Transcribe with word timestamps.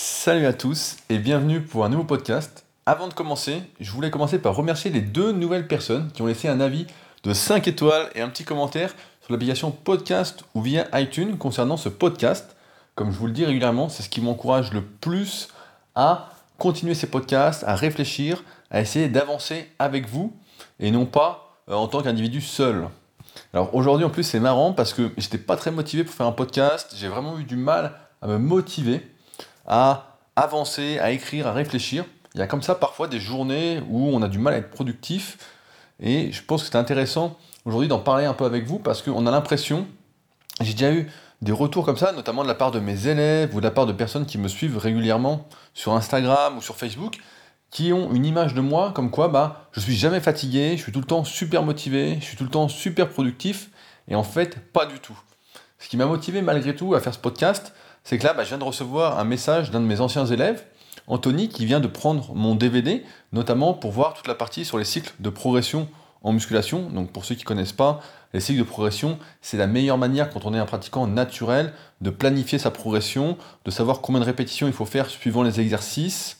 Salut 0.00 0.46
à 0.46 0.52
tous 0.52 0.96
et 1.08 1.18
bienvenue 1.18 1.60
pour 1.60 1.84
un 1.84 1.88
nouveau 1.88 2.04
podcast. 2.04 2.64
Avant 2.86 3.08
de 3.08 3.14
commencer, 3.14 3.64
je 3.80 3.90
voulais 3.90 4.12
commencer 4.12 4.38
par 4.38 4.54
remercier 4.54 4.92
les 4.92 5.00
deux 5.00 5.32
nouvelles 5.32 5.66
personnes 5.66 6.12
qui 6.12 6.22
ont 6.22 6.26
laissé 6.26 6.46
un 6.46 6.60
avis 6.60 6.86
de 7.24 7.32
5 7.32 7.66
étoiles 7.66 8.08
et 8.14 8.20
un 8.20 8.28
petit 8.28 8.44
commentaire 8.44 8.94
sur 9.22 9.32
l'application 9.32 9.72
podcast 9.72 10.44
ou 10.54 10.62
via 10.62 10.86
iTunes 11.00 11.36
concernant 11.36 11.76
ce 11.76 11.88
podcast. 11.88 12.54
Comme 12.94 13.10
je 13.10 13.18
vous 13.18 13.26
le 13.26 13.32
dis 13.32 13.44
régulièrement, 13.44 13.88
c'est 13.88 14.04
ce 14.04 14.08
qui 14.08 14.20
m'encourage 14.20 14.72
le 14.72 14.82
plus 14.82 15.48
à 15.96 16.30
continuer 16.58 16.94
ces 16.94 17.08
podcasts, 17.08 17.64
à 17.64 17.74
réfléchir, 17.74 18.44
à 18.70 18.80
essayer 18.80 19.08
d'avancer 19.08 19.68
avec 19.80 20.08
vous 20.08 20.32
et 20.78 20.92
non 20.92 21.06
pas 21.06 21.58
euh, 21.68 21.74
en 21.74 21.88
tant 21.88 22.02
qu'individu 22.02 22.40
seul. 22.40 22.86
Alors 23.52 23.74
aujourd'hui 23.74 24.06
en 24.06 24.10
plus 24.10 24.22
c'est 24.22 24.38
marrant 24.38 24.72
parce 24.72 24.92
que 24.92 25.10
j'étais 25.16 25.38
pas 25.38 25.56
très 25.56 25.72
motivé 25.72 26.04
pour 26.04 26.14
faire 26.14 26.26
un 26.26 26.32
podcast, 26.32 26.94
j'ai 26.96 27.08
vraiment 27.08 27.36
eu 27.36 27.42
du 27.42 27.56
mal 27.56 27.94
à 28.22 28.28
me 28.28 28.38
motiver 28.38 29.04
à 29.68 30.16
avancer, 30.34 30.98
à 30.98 31.12
écrire, 31.12 31.46
à 31.46 31.52
réfléchir. 31.52 32.04
Il 32.34 32.40
y 32.40 32.42
a 32.42 32.46
comme 32.46 32.62
ça 32.62 32.74
parfois 32.74 33.06
des 33.06 33.20
journées 33.20 33.82
où 33.88 34.08
on 34.12 34.22
a 34.22 34.28
du 34.28 34.38
mal 34.38 34.54
à 34.54 34.56
être 34.56 34.70
productif 34.70 35.38
et 36.00 36.32
je 36.32 36.42
pense 36.42 36.62
que 36.62 36.70
c'est 36.70 36.78
intéressant 36.78 37.36
aujourd'hui 37.64 37.88
d'en 37.88 37.98
parler 37.98 38.24
un 38.24 38.34
peu 38.34 38.44
avec 38.44 38.64
vous 38.64 38.78
parce 38.78 39.02
qu'on 39.02 39.26
a 39.26 39.30
l'impression, 39.30 39.86
j'ai 40.60 40.72
déjà 40.72 40.92
eu 40.92 41.10
des 41.42 41.52
retours 41.52 41.84
comme 41.84 41.96
ça, 41.96 42.12
notamment 42.12 42.42
de 42.42 42.48
la 42.48 42.54
part 42.54 42.70
de 42.70 42.80
mes 42.80 43.06
élèves 43.06 43.54
ou 43.54 43.60
de 43.60 43.64
la 43.64 43.70
part 43.70 43.86
de 43.86 43.92
personnes 43.92 44.26
qui 44.26 44.38
me 44.38 44.48
suivent 44.48 44.78
régulièrement 44.78 45.46
sur 45.74 45.92
Instagram 45.92 46.56
ou 46.56 46.62
sur 46.62 46.76
Facebook, 46.76 47.18
qui 47.70 47.92
ont 47.92 48.12
une 48.12 48.24
image 48.24 48.54
de 48.54 48.60
moi 48.60 48.92
comme 48.94 49.10
quoi 49.10 49.28
bah, 49.28 49.68
je 49.72 49.80
suis 49.80 49.94
jamais 49.94 50.20
fatigué, 50.20 50.76
je 50.76 50.82
suis 50.82 50.92
tout 50.92 51.00
le 51.00 51.06
temps 51.06 51.24
super 51.24 51.62
motivé, 51.62 52.16
je 52.20 52.24
suis 52.24 52.36
tout 52.36 52.44
le 52.44 52.50
temps 52.50 52.68
super 52.68 53.08
productif, 53.08 53.70
et 54.08 54.14
en 54.14 54.24
fait, 54.24 54.58
pas 54.72 54.86
du 54.86 54.98
tout. 54.98 55.18
Ce 55.78 55.88
qui 55.88 55.96
m'a 55.96 56.06
motivé 56.06 56.42
malgré 56.42 56.74
tout 56.74 56.94
à 56.94 57.00
faire 57.00 57.14
ce 57.14 57.18
podcast, 57.18 57.72
c'est 58.08 58.16
que 58.16 58.24
là, 58.24 58.32
bah, 58.32 58.42
je 58.42 58.48
viens 58.48 58.56
de 58.56 58.64
recevoir 58.64 59.18
un 59.18 59.24
message 59.24 59.70
d'un 59.70 59.80
de 59.80 59.84
mes 59.84 60.00
anciens 60.00 60.24
élèves, 60.24 60.64
Anthony, 61.08 61.50
qui 61.50 61.66
vient 61.66 61.78
de 61.78 61.86
prendre 61.86 62.34
mon 62.34 62.54
DVD, 62.54 63.04
notamment 63.34 63.74
pour 63.74 63.90
voir 63.90 64.14
toute 64.14 64.28
la 64.28 64.34
partie 64.34 64.64
sur 64.64 64.78
les 64.78 64.86
cycles 64.86 65.12
de 65.20 65.28
progression 65.28 65.90
en 66.22 66.32
musculation. 66.32 66.88
Donc 66.88 67.12
pour 67.12 67.26
ceux 67.26 67.34
qui 67.34 67.42
ne 67.42 67.46
connaissent 67.48 67.74
pas, 67.74 68.00
les 68.32 68.40
cycles 68.40 68.60
de 68.60 68.64
progression, 68.64 69.18
c'est 69.42 69.58
la 69.58 69.66
meilleure 69.66 69.98
manière 69.98 70.30
quand 70.30 70.46
on 70.46 70.54
est 70.54 70.58
un 70.58 70.64
pratiquant 70.64 71.06
naturel 71.06 71.74
de 72.00 72.08
planifier 72.08 72.58
sa 72.58 72.70
progression, 72.70 73.36
de 73.66 73.70
savoir 73.70 74.00
combien 74.00 74.22
de 74.22 74.24
répétitions 74.24 74.68
il 74.68 74.72
faut 74.72 74.86
faire 74.86 75.10
suivant 75.10 75.42
les 75.42 75.60
exercices, 75.60 76.38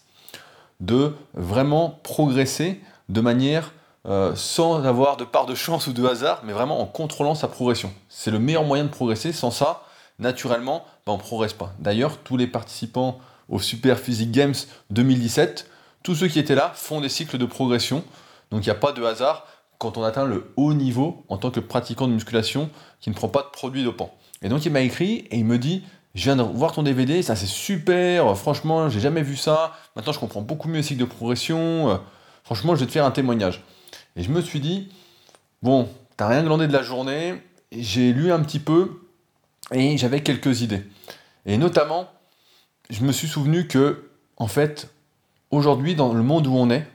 de 0.80 1.14
vraiment 1.34 2.00
progresser 2.02 2.80
de 3.10 3.20
manière 3.20 3.74
euh, 4.06 4.34
sans 4.36 4.86
avoir 4.86 5.18
de 5.18 5.24
part 5.24 5.44
de 5.44 5.54
chance 5.54 5.86
ou 5.86 5.92
de 5.92 6.06
hasard, 6.06 6.40
mais 6.44 6.54
vraiment 6.54 6.80
en 6.80 6.86
contrôlant 6.86 7.34
sa 7.34 7.46
progression. 7.46 7.92
C'est 8.08 8.30
le 8.30 8.38
meilleur 8.38 8.64
moyen 8.64 8.84
de 8.84 8.88
progresser. 8.88 9.34
Sans 9.34 9.50
ça, 9.50 9.82
naturellement, 10.18 10.84
ben, 11.06 11.12
on 11.12 11.16
ne 11.16 11.22
progresse 11.22 11.52
pas. 11.52 11.72
D'ailleurs, 11.78 12.18
tous 12.18 12.36
les 12.36 12.46
participants 12.46 13.18
au 13.48 13.58
Super 13.60 13.98
Physique 13.98 14.30
Games 14.30 14.54
2017, 14.90 15.68
tous 16.02 16.14
ceux 16.14 16.28
qui 16.28 16.38
étaient 16.38 16.54
là 16.54 16.72
font 16.74 17.00
des 17.00 17.08
cycles 17.08 17.38
de 17.38 17.46
progression. 17.46 18.04
Donc 18.50 18.64
il 18.64 18.68
n'y 18.68 18.72
a 18.72 18.76
pas 18.76 18.92
de 18.92 19.02
hasard 19.02 19.46
quand 19.78 19.96
on 19.96 20.02
atteint 20.02 20.24
le 20.24 20.52
haut 20.56 20.74
niveau 20.74 21.24
en 21.28 21.38
tant 21.38 21.50
que 21.50 21.60
pratiquant 21.60 22.08
de 22.08 22.12
musculation 22.12 22.70
qui 23.00 23.10
ne 23.10 23.14
prend 23.14 23.28
pas 23.28 23.42
de 23.42 23.48
produits 23.48 23.84
dopants. 23.84 24.14
Et 24.42 24.48
donc 24.48 24.64
il 24.64 24.72
m'a 24.72 24.80
écrit 24.80 25.26
et 25.30 25.38
il 25.38 25.44
me 25.44 25.58
dit 25.58 25.82
je 26.14 26.24
viens 26.24 26.36
de 26.36 26.42
voir 26.42 26.72
ton 26.72 26.82
DVD, 26.82 27.22
ça 27.22 27.36
c'est 27.36 27.46
super, 27.46 28.36
franchement, 28.36 28.88
j'ai 28.88 29.00
jamais 29.00 29.22
vu 29.22 29.36
ça. 29.36 29.74
Maintenant, 29.94 30.12
je 30.12 30.18
comprends 30.18 30.40
beaucoup 30.40 30.68
mieux 30.68 30.76
les 30.76 30.82
cycles 30.82 31.00
de 31.00 31.04
progression. 31.04 32.00
Franchement, 32.42 32.74
je 32.74 32.80
vais 32.80 32.86
te 32.86 32.92
faire 32.92 33.04
un 33.04 33.10
témoignage. 33.10 33.62
Et 34.16 34.22
je 34.22 34.30
me 34.30 34.40
suis 34.40 34.58
dit, 34.58 34.88
bon, 35.62 35.88
t'as 36.16 36.26
rien 36.26 36.42
glandé 36.42 36.66
de 36.66 36.72
la 36.72 36.82
journée, 36.82 37.40
j'ai 37.70 38.12
lu 38.12 38.32
un 38.32 38.40
petit 38.40 38.58
peu 38.58 39.02
et 39.72 39.98
j'avais 39.98 40.22
quelques 40.22 40.62
idées. 40.62 40.84
Et 41.46 41.56
notamment, 41.58 42.08
je 42.90 43.02
me 43.02 43.12
suis 43.12 43.28
souvenu 43.28 43.66
que, 43.66 44.10
en 44.36 44.48
fait, 44.48 44.90
aujourd'hui, 45.50 45.94
dans 45.94 46.12
le 46.12 46.22
monde 46.22 46.46
où 46.46 46.54
on 46.54 46.70
est, 46.70 46.86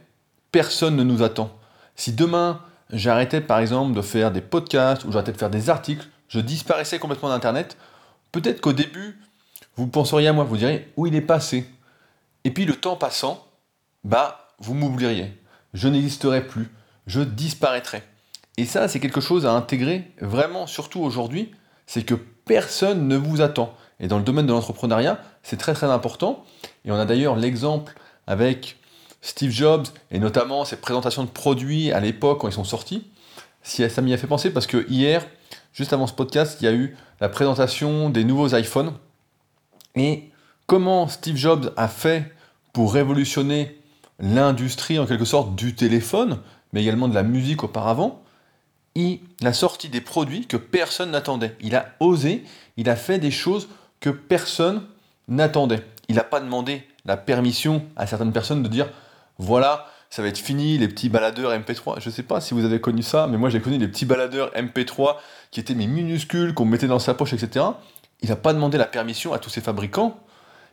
personne 0.51 0.95
ne 0.95 1.03
nous 1.03 1.23
attend. 1.23 1.51
Si 1.95 2.13
demain, 2.13 2.61
j'arrêtais 2.91 3.41
par 3.41 3.59
exemple 3.59 3.93
de 3.93 4.01
faire 4.01 4.31
des 4.31 4.41
podcasts 4.41 5.05
ou 5.05 5.11
j'arrêtais 5.11 5.33
de 5.33 5.37
faire 5.37 5.49
des 5.49 5.69
articles, 5.69 6.07
je 6.27 6.39
disparaissais 6.39 6.99
complètement 6.99 7.29
d'Internet, 7.29 7.77
peut-être 8.31 8.61
qu'au 8.61 8.73
début, 8.73 9.19
vous 9.75 9.87
penseriez 9.87 10.27
à 10.27 10.33
moi, 10.33 10.43
vous 10.43 10.57
diriez 10.57 10.87
où 10.97 11.07
il 11.07 11.15
est 11.15 11.21
passé? 11.21 11.67
Et 12.43 12.51
puis 12.51 12.65
le 12.65 12.75
temps 12.75 12.95
passant, 12.95 13.45
bah, 14.03 14.49
vous 14.59 14.73
m'oublieriez. 14.73 15.31
Je 15.73 15.87
n'existerai 15.87 16.45
plus. 16.45 16.69
Je 17.07 17.21
disparaîtrai. 17.21 18.03
Et 18.57 18.65
ça, 18.65 18.87
c'est 18.87 18.99
quelque 18.99 19.21
chose 19.21 19.45
à 19.45 19.51
intégrer 19.51 20.11
vraiment, 20.21 20.67
surtout 20.67 21.01
aujourd'hui, 21.01 21.51
c'est 21.87 22.03
que 22.03 22.15
personne 22.45 23.07
ne 23.07 23.15
vous 23.15 23.41
attend. 23.41 23.73
Et 23.99 24.07
dans 24.07 24.17
le 24.17 24.23
domaine 24.23 24.45
de 24.45 24.51
l'entrepreneuriat, 24.51 25.19
c'est 25.43 25.57
très 25.57 25.73
très 25.73 25.87
important. 25.87 26.43
Et 26.85 26.91
on 26.91 26.95
a 26.95 27.05
d'ailleurs 27.05 27.35
l'exemple 27.35 27.95
avec 28.27 28.77
Steve 29.21 29.51
Jobs 29.51 29.87
et 30.11 30.19
notamment 30.19 30.65
ses 30.65 30.75
présentations 30.75 31.23
de 31.23 31.29
produits 31.29 31.91
à 31.91 31.99
l'époque 31.99 32.41
quand 32.41 32.49
ils 32.49 32.53
sont 32.53 32.63
sortis. 32.63 33.07
Ça 33.63 34.01
m'y 34.01 34.13
a 34.13 34.17
fait 34.17 34.27
penser 34.27 34.51
parce 34.51 34.67
que 34.67 34.85
hier, 34.89 35.25
juste 35.73 35.93
avant 35.93 36.07
ce 36.07 36.13
podcast, 36.13 36.57
il 36.59 36.65
y 36.65 36.67
a 36.67 36.73
eu 36.73 36.97
la 37.21 37.29
présentation 37.29 38.09
des 38.09 38.25
nouveaux 38.25 38.53
iPhones. 38.53 38.93
Et 39.95 40.29
comment 40.67 41.07
Steve 41.07 41.37
Jobs 41.37 41.71
a 41.77 41.87
fait 41.87 42.31
pour 42.73 42.93
révolutionner 42.93 43.77
l'industrie 44.19 44.99
en 44.99 45.05
quelque 45.05 45.25
sorte 45.25 45.55
du 45.55 45.75
téléphone, 45.75 46.39
mais 46.73 46.81
également 46.81 47.07
de 47.07 47.15
la 47.15 47.23
musique 47.23 47.63
auparavant, 47.63 48.22
il 48.95 49.19
a 49.43 49.53
sorti 49.53 49.89
des 49.89 50.01
produits 50.01 50.45
que 50.47 50.57
personne 50.57 51.11
n'attendait. 51.11 51.55
Il 51.61 51.75
a 51.75 51.93
osé, 51.99 52.43
il 52.77 52.89
a 52.89 52.95
fait 52.95 53.19
des 53.19 53.31
choses 53.31 53.69
que 53.99 54.09
personne 54.09 54.83
n'attendait. 55.27 55.83
Il 56.09 56.15
n'a 56.15 56.23
pas 56.23 56.39
demandé 56.39 56.83
la 57.05 57.17
permission 57.17 57.83
à 57.95 58.07
certaines 58.07 58.33
personnes 58.33 58.63
de 58.63 58.67
dire 58.67 58.89
voilà, 59.37 59.87
ça 60.09 60.21
va 60.21 60.27
être 60.27 60.37
fini, 60.37 60.77
les 60.77 60.87
petits 60.87 61.09
baladeurs 61.09 61.51
MP3. 61.51 61.99
Je 61.99 62.09
ne 62.09 62.13
sais 62.13 62.23
pas 62.23 62.39
si 62.39 62.53
vous 62.53 62.65
avez 62.65 62.79
connu 62.79 63.01
ça, 63.01 63.27
mais 63.27 63.37
moi 63.37 63.49
j'ai 63.49 63.61
connu 63.61 63.77
les 63.77 63.87
petits 63.87 64.05
baladeurs 64.05 64.51
MP3 64.53 65.15
qui 65.49 65.59
étaient 65.59 65.73
mes 65.73 65.87
minuscules, 65.87 66.53
qu'on 66.53 66.65
mettait 66.65 66.87
dans 66.87 66.99
sa 66.99 67.13
poche, 67.13 67.33
etc. 67.33 67.65
Il 68.21 68.29
n'a 68.29 68.35
pas 68.35 68.53
demandé 68.53 68.77
la 68.77 68.85
permission 68.85 69.33
à 69.33 69.39
tous 69.39 69.49
ces 69.49 69.61
fabricants. 69.61 70.19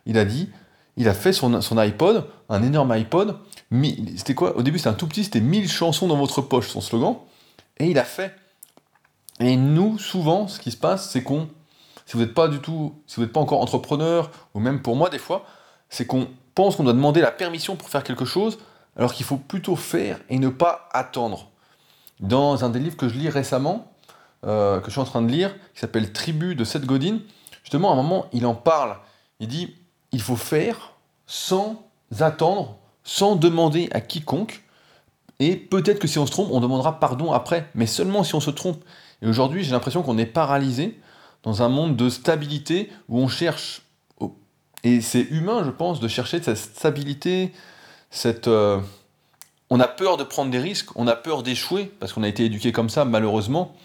Il 0.05 0.17
a 0.17 0.25
dit, 0.25 0.49
il 0.95 1.07
a 1.09 1.13
fait 1.13 1.33
son, 1.33 1.61
son 1.61 1.77
iPod, 1.77 2.27
un 2.49 2.61
énorme 2.61 2.91
iPod. 2.91 3.37
C'était 4.15 4.35
quoi? 4.35 4.55
Au 4.57 4.61
début 4.61 4.77
c'était 4.77 4.89
un 4.89 4.93
tout 4.93 5.07
petit, 5.07 5.23
c'était 5.23 5.41
1000 5.41 5.69
chansons 5.69 6.07
dans 6.07 6.17
votre 6.17 6.41
poche, 6.41 6.67
son 6.67 6.81
slogan. 6.81 7.15
Et 7.77 7.89
il 7.89 7.99
a 7.99 8.03
fait. 8.03 8.35
Et 9.39 9.55
nous, 9.57 9.97
souvent, 9.97 10.47
ce 10.47 10.59
qui 10.59 10.71
se 10.71 10.77
passe, 10.77 11.09
c'est 11.09 11.23
qu'on, 11.23 11.49
si 12.05 12.13
vous 12.13 12.19
n'êtes 12.19 12.33
pas 12.33 12.47
du 12.47 12.59
tout, 12.59 12.95
si 13.07 13.15
vous 13.15 13.23
n'êtes 13.23 13.33
pas 13.33 13.39
encore 13.39 13.61
entrepreneur, 13.61 14.29
ou 14.53 14.59
même 14.59 14.81
pour 14.81 14.95
moi 14.95 15.09
des 15.09 15.17
fois, 15.17 15.45
c'est 15.89 16.05
qu'on 16.05 16.27
pense 16.53 16.75
qu'on 16.75 16.83
doit 16.83 16.93
demander 16.93 17.21
la 17.21 17.31
permission 17.31 17.75
pour 17.75 17.89
faire 17.89 18.03
quelque 18.03 18.25
chose, 18.25 18.59
alors 18.95 19.13
qu'il 19.13 19.25
faut 19.25 19.37
plutôt 19.37 19.75
faire 19.75 20.19
et 20.29 20.37
ne 20.37 20.49
pas 20.49 20.89
attendre. 20.91 21.49
Dans 22.19 22.63
un 22.63 22.69
des 22.69 22.79
livres 22.79 22.97
que 22.97 23.09
je 23.09 23.15
lis 23.15 23.29
récemment, 23.29 23.91
euh, 24.45 24.79
que 24.79 24.87
je 24.87 24.91
suis 24.91 25.01
en 25.01 25.05
train 25.05 25.21
de 25.21 25.31
lire, 25.31 25.55
qui 25.73 25.79
s'appelle 25.79 26.11
Tribu 26.13 26.55
de 26.55 26.63
Seth 26.63 26.85
Godin, 26.85 27.19
justement, 27.63 27.89
à 27.89 27.93
un 27.93 27.97
moment, 27.97 28.27
il 28.33 28.45
en 28.45 28.55
parle. 28.55 28.97
Il 29.39 29.47
dit 29.47 29.75
il 30.11 30.21
faut 30.21 30.35
faire 30.35 30.93
sans 31.25 31.83
attendre, 32.19 32.77
sans 33.03 33.35
demander 33.35 33.89
à 33.91 34.01
quiconque. 34.01 34.63
Et 35.41 35.57
peut-être 35.57 35.99
que 35.99 36.07
si 36.07 36.19
on 36.19 36.25
se 36.25 36.31
trompe, 36.31 36.49
on 36.51 36.61
demandera 36.61 36.99
pardon 36.99 37.33
après, 37.33 37.67
mais 37.75 37.87
seulement 37.87 38.23
si 38.23 38.35
on 38.35 38.39
se 38.39 38.51
trompe. 38.51 38.81
Et 39.21 39.27
aujourd'hui, 39.27 39.63
j'ai 39.63 39.71
l'impression 39.71 40.03
qu'on 40.03 40.17
est 40.17 40.25
paralysé 40.25 40.97
dans 41.43 41.63
un 41.63 41.67
monde 41.67 41.97
de 41.97 42.09
stabilité 42.09 42.89
où 43.09 43.19
on 43.19 43.27
cherche 43.27 43.81
et 44.83 45.01
c'est 45.01 45.21
humain, 45.29 45.63
je 45.63 45.69
pense, 45.69 45.99
de 45.99 46.07
chercher 46.07 46.41
cette 46.41 46.57
stabilité, 46.57 47.51
cette... 48.09 48.47
Euh, 48.47 48.79
on 49.69 49.79
a 49.79 49.87
peur 49.87 50.17
de 50.17 50.23
prendre 50.23 50.51
des 50.51 50.59
risques, 50.59 50.89
on 50.95 51.07
a 51.07 51.15
peur 51.15 51.43
d'échouer, 51.43 51.91
parce 51.99 52.13
qu'on 52.13 52.23
a 52.23 52.27
été 52.27 52.45
éduqué 52.45 52.71
comme 52.71 52.89
ça, 52.89 53.05
malheureusement. 53.05 53.75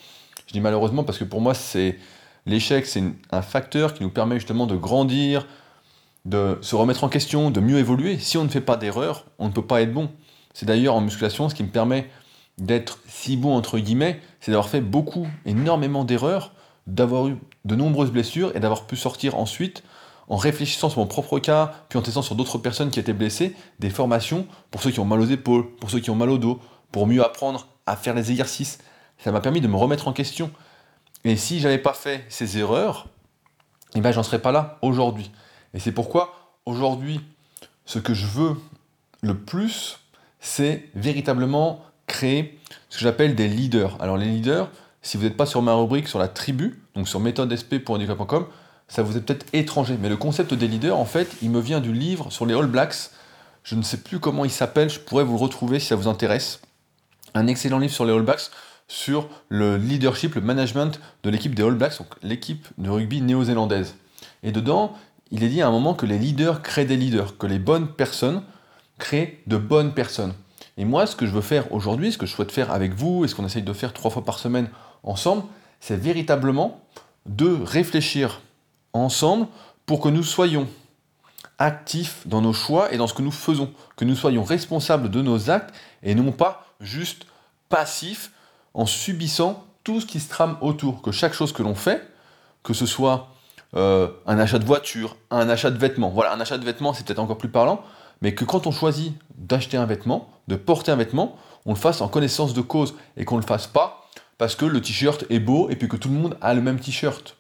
Je 0.47 0.53
dis 0.53 0.61
malheureusement 0.61 1.05
parce 1.05 1.19
que 1.19 1.25
pour 1.25 1.41
moi, 1.41 1.55
c'est 1.55 1.99
l'échec, 2.45 2.87
c'est 2.87 3.03
un 3.31 3.43
facteur 3.43 3.95
qui 3.95 4.03
nous 4.03 4.11
permet 4.11 4.37
justement 4.37 4.67
de 4.67 4.77
grandir, 4.77 5.47
de 6.25 6.59
se 6.61 6.75
remettre 6.75 7.05
en 7.05 7.09
question, 7.09 7.51
de 7.51 7.61
mieux 7.61 7.79
évoluer. 7.79 8.19
Si 8.19 8.37
on 8.37 8.45
ne 8.45 8.49
fait 8.49 8.61
pas 8.61 8.77
d'erreur, 8.77 9.27
on 9.39 9.47
ne 9.47 9.53
peut 9.53 9.65
pas 9.65 9.83
être 9.83 9.93
bon. 9.93 10.11
C'est 10.57 10.65
d'ailleurs 10.65 10.95
en 10.95 11.03
musculation 11.03 11.51
ce 11.51 11.55
qui 11.55 11.65
me 11.65 11.69
permet 11.69 12.09
d'être 12.57 13.01
si 13.07 13.37
bon, 13.37 13.55
entre 13.55 13.79
guillemets, 13.79 14.23
c'est 14.41 14.53
d'avoir 14.53 14.71
fait 14.71 14.81
beaucoup, 14.81 15.29
énormément 15.45 16.03
d'erreurs, 16.03 16.55
d'avoir 16.87 17.29
eu 17.29 17.37
de 17.67 17.77
nombreuses 17.77 18.11
blessures 18.11 18.57
et 18.57 18.61
d'avoir 18.61 18.87
pu 18.87 18.97
sortir 18.97 19.37
ensuite 19.37 19.83
en 20.29 20.37
réfléchissant 20.37 20.89
sur 20.89 21.01
mon 21.01 21.07
propre 21.07 21.39
cas, 21.41 21.75
puis 21.91 21.99
en 21.99 22.03
testant 22.03 22.23
sur 22.23 22.37
d'autres 22.37 22.57
personnes 22.57 22.89
qui 22.89 22.99
étaient 22.99 23.13
blessées, 23.13 23.55
des 23.81 23.91
formations 23.91 24.47
pour 24.71 24.81
ceux 24.81 24.91
qui 24.91 24.99
ont 24.99 25.05
mal 25.05 25.21
aux 25.21 25.27
épaules, 25.27 25.71
pour 25.77 25.91
ceux 25.91 26.01
qui 26.01 26.09
ont 26.09 26.15
mal 26.15 26.31
au 26.31 26.39
dos, 26.39 26.59
pour 26.91 27.07
mieux 27.07 27.23
apprendre 27.23 27.69
à 27.85 27.95
faire 27.95 28.15
les 28.15 28.31
exercices. 28.31 28.79
Ça 29.19 29.33
m'a 29.33 29.43
permis 29.43 29.61
de 29.61 29.69
me 29.69 29.77
remettre 29.77 30.09
en 30.09 30.15
question. 30.15 30.51
Et 31.25 31.37
si 31.37 31.61
j'avais 31.61 31.77
pas 31.77 31.93
fait 31.93 32.25
ces 32.31 32.57
erreurs, 32.57 33.09
eh 33.95 34.01
ben 34.01 34.11
j'en 34.11 34.23
serais 34.23 34.41
pas 34.41 34.53
là 34.53 34.79
aujourd'hui. 34.81 35.31
Et 35.75 35.81
c'est 35.81 35.93
pourquoi 35.93 36.33
aujourd'hui, 36.65 37.21
ce 37.85 37.99
que 37.99 38.15
je 38.15 38.27
veux 38.27 38.57
le 39.21 39.37
plus, 39.37 39.99
c'est 40.47 40.85
véritablement 40.95 41.83
créer 42.07 42.57
ce 42.89 42.99
que 42.99 43.03
j'appelle 43.03 43.35
des 43.35 43.49
leaders. 43.49 44.01
Alors 44.01 44.17
les 44.17 44.27
leaders, 44.27 44.71
si 45.03 45.17
vous 45.17 45.25
n'êtes 45.25 45.37
pas 45.37 45.45
sur 45.45 45.61
ma 45.61 45.75
rubrique 45.75 46.07
sur 46.07 46.21
la 46.21 46.29
tribu, 46.29 46.81
donc 46.95 47.09
sur 47.09 47.19
méthodesp.handicap.com, 47.19 48.47
ça 48.87 49.03
vous 49.03 49.17
est 49.17 49.23
peut-être 49.23 49.47
étranger. 49.53 49.99
Mais 50.01 50.09
le 50.09 50.17
concept 50.17 50.55
des 50.55 50.69
leaders, 50.69 50.97
en 50.97 51.05
fait, 51.05 51.37
il 51.43 51.51
me 51.51 51.61
vient 51.61 51.81
du 51.81 51.93
livre 51.93 52.31
sur 52.31 52.47
les 52.47 52.55
All 52.55 52.69
Blacks. 52.69 53.11
Je 53.65 53.75
ne 53.75 53.83
sais 53.83 53.97
plus 53.97 54.21
comment 54.21 54.45
il 54.45 54.51
s'appelle, 54.53 54.89
je 54.89 55.01
pourrais 55.01 55.25
vous 55.25 55.33
le 55.33 55.41
retrouver 55.41 55.81
si 55.81 55.89
ça 55.89 55.97
vous 55.97 56.07
intéresse. 56.07 56.61
Un 57.35 57.49
excellent 57.49 57.81
livre 57.81 57.93
sur 57.93 58.05
les 58.05 58.13
All 58.13 58.23
Blacks, 58.23 58.51
sur 58.87 59.29
le 59.49 59.77
leadership, 59.77 60.37
le 60.37 60.43
management 60.43 61.01
de 61.25 61.31
l'équipe 61.31 61.57
des 61.57 61.65
All 61.65 61.75
Blacks, 61.75 61.99
donc 61.99 62.15
l'équipe 62.23 62.69
de 62.79 62.89
rugby 62.89 63.21
néo-zélandaise. 63.21 63.97
Et 64.45 64.53
dedans, 64.53 64.93
il 65.33 65.43
est 65.43 65.49
dit 65.49 65.61
à 65.61 65.67
un 65.67 65.73
moment 65.73 65.95
que 65.95 66.07
les 66.07 66.21
leaders 66.21 66.63
créent 66.63 66.85
des 66.85 66.97
leaders, 66.97 67.37
que 67.37 67.49
les 67.49 67.59
bonnes 67.59 67.89
personnes 67.89 68.43
créent 68.99 69.43
de 69.47 69.57
bonnes 69.57 69.95
personnes. 69.95 70.35
Et 70.77 70.85
moi, 70.85 71.07
ce 71.07 71.17
que 71.17 71.27
je 71.27 71.33
veux 71.33 71.41
faire 71.41 71.73
aujourd'hui, 71.73 72.13
ce 72.13 72.19
que 72.19 72.27
je 72.27 72.33
souhaite 72.33 72.53
faire 72.53 72.71
avec 72.71 72.95
vous, 72.95 73.25
et 73.25 73.29
ce 73.29 73.35
qu'on 73.35 73.47
essaye 73.47 73.63
de 73.63 73.73
faire 73.73 73.93
trois 73.93 74.11
fois 74.11 74.25
par 74.25 74.39
semaine 74.39 74.69
ensemble, 75.03 75.45
c'est 75.81 75.97
véritablement 75.97 76.81
de 77.27 77.59
réfléchir 77.63 78.41
ensemble 78.93 79.47
pour 79.85 80.01
que 80.01 80.09
nous 80.09 80.23
soyons 80.23 80.69
actifs 81.59 82.27
dans 82.27 82.43
nos 82.43 82.53
choix 82.53 82.93
et 82.93 82.99
dans 82.99 83.07
ce 83.07 83.15
que 83.15 83.23
nous 83.23 83.31
faisons, 83.31 83.73
que 83.97 84.05
nous 84.05 84.15
soyons 84.15 84.45
responsables 84.45 85.11
de 85.11 85.23
nos 85.23 85.51
actes 85.51 85.75
et 86.03 86.15
non 86.15 86.33
pas 86.33 86.67
juste 86.81 87.27
passifs 87.69 88.31
en 88.75 88.85
subissant 88.85 89.65
tout 89.85 90.01
ce 90.01 90.07
qui 90.07 90.21
se 90.21 90.29
trame 90.29 90.59
autour, 90.61 91.01
que 91.01 91.13
chaque 91.13 91.33
chose 91.33 91.53
que 91.53 91.63
l'on 91.63 91.75
fait, 91.75 92.07
que 92.63 92.75
ce 92.75 92.85
soit 92.85 93.29
euh, 93.75 94.09
un 94.27 94.39
achat 94.39 94.59
de 94.59 94.65
voiture, 94.65 95.17
un 95.31 95.49
achat 95.49 95.71
de 95.71 95.79
vêtements, 95.79 96.11
voilà, 96.11 96.35
un 96.35 96.41
achat 96.41 96.59
de 96.59 96.65
vêtements 96.65 96.93
c'est 96.93 97.07
peut-être 97.07 97.21
encore 97.21 97.39
plus 97.39 97.49
parlant, 97.49 97.83
mais 98.23 98.35
que 98.35 98.45
quand 98.45 98.67
on 98.67 98.71
choisit 98.71 99.15
d'acheter 99.37 99.77
un 99.77 99.87
vêtement, 99.87 100.29
de 100.49 100.57
porter 100.57 100.93
un 100.93 100.97
vêtement, 100.97 101.37
on 101.65 101.71
le 101.71 101.79
fasse 101.79 102.01
en 102.01 102.09
connaissance 102.09 102.55
de 102.55 102.61
cause 102.61 102.95
et 103.17 103.25
qu'on 103.25 103.37
ne 103.37 103.41
le 103.41 103.47
fasse 103.47 103.67
pas 103.67 104.09
parce 104.39 104.55
que 104.55 104.65
le 104.65 104.81
t-shirt 104.81 105.25
est 105.31 105.41
beau 105.41 105.69
et 105.71 105.77
puis 105.77 105.89
que 105.89 105.97
tout 105.97 106.09
le 106.09 106.15
monde 106.15 106.37
a 106.41 106.55
le 106.55 106.61
même 106.61 106.79
t-shirt. 106.79 107.37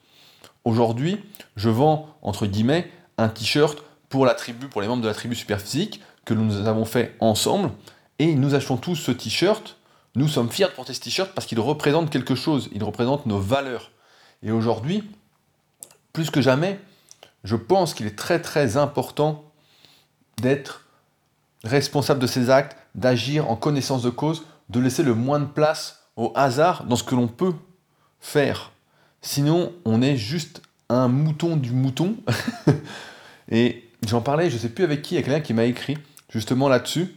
Aujourd'hui, 0.64 1.20
je 1.56 1.69
vends, 1.69 2.08
entre 2.23 2.46
guillemets, 2.46 2.90
un 3.19 3.28
t-shirt 3.28 3.78
pour 4.08 4.26
la 4.26 4.34
tribu, 4.34 4.69
pour 4.69 4.81
les 4.81 4.88
membres 4.88 5.02
de 5.02 5.08
la 5.08 5.14
tribu 5.14 5.34
Superphysique, 5.34 6.00
que 6.25 6.34
nous 6.34 6.67
avons 6.67 6.84
fait 6.84 7.14
ensemble, 7.20 7.70
et 8.19 8.34
nous 8.34 8.55
achetons 8.55 8.76
tous 8.76 8.96
ce 8.96 9.12
t-shirt. 9.12 9.76
Nous 10.14 10.29
sommes 10.29 10.50
fiers 10.50 10.67
de 10.67 10.72
porter 10.72 10.94
ce 10.94 11.00
t-shirt 11.00 11.32
parce 11.34 11.46
qu'il 11.46 11.61
représente 11.61 12.11
quelque 12.11 12.34
chose, 12.34 12.69
il 12.72 12.82
représente 12.82 13.26
nos 13.26 13.38
valeurs. 13.38 13.90
Et 14.43 14.50
aujourd'hui, 14.50 15.05
plus 16.12 16.31
que 16.31 16.40
jamais, 16.40 16.81
je 17.44 17.56
pense 17.56 17.94
qu'il 17.94 18.06
est 18.06 18.17
très 18.17 18.40
très 18.40 18.76
important 18.76 19.44
d'être 20.41 20.85
responsable 21.65 22.21
de 22.21 22.27
ses 22.27 22.50
actes, 22.50 22.77
d'agir 22.94 23.50
en 23.50 23.56
connaissance 23.56 24.03
de 24.03 24.11
cause, 24.11 24.44
de 24.69 24.81
laisser 24.81 25.03
le 25.03 25.15
moins 25.15 25.41
de 25.41 25.47
place 25.47 26.03
au 26.17 26.33
hasard 26.35 26.85
dans 26.85 26.97
ce 26.97 27.05
que 27.05 27.15
l'on 27.15 27.29
peut 27.29 27.55
faire. 28.21 28.73
Sinon, 29.23 29.73
on 29.85 30.03
est 30.03 30.17
juste 30.17 30.62
un 30.88 31.09
mouton 31.09 31.56
du 31.56 31.73
mouton. 31.73 32.17
et 33.50 33.88
j'en 34.06 34.21
parlais, 34.21 34.50
je 34.50 34.56
ne 34.56 34.61
sais 34.61 34.69
plus 34.69 34.85
avec 34.85 35.03
qui, 35.03 35.15
il 35.15 35.19
y 35.19 35.21
a 35.21 35.23
quelqu'un 35.23 35.41
qui 35.41 35.55
m'a 35.55 35.65
écrit 35.65 35.99
justement 36.29 36.69
là-dessus, 36.69 37.15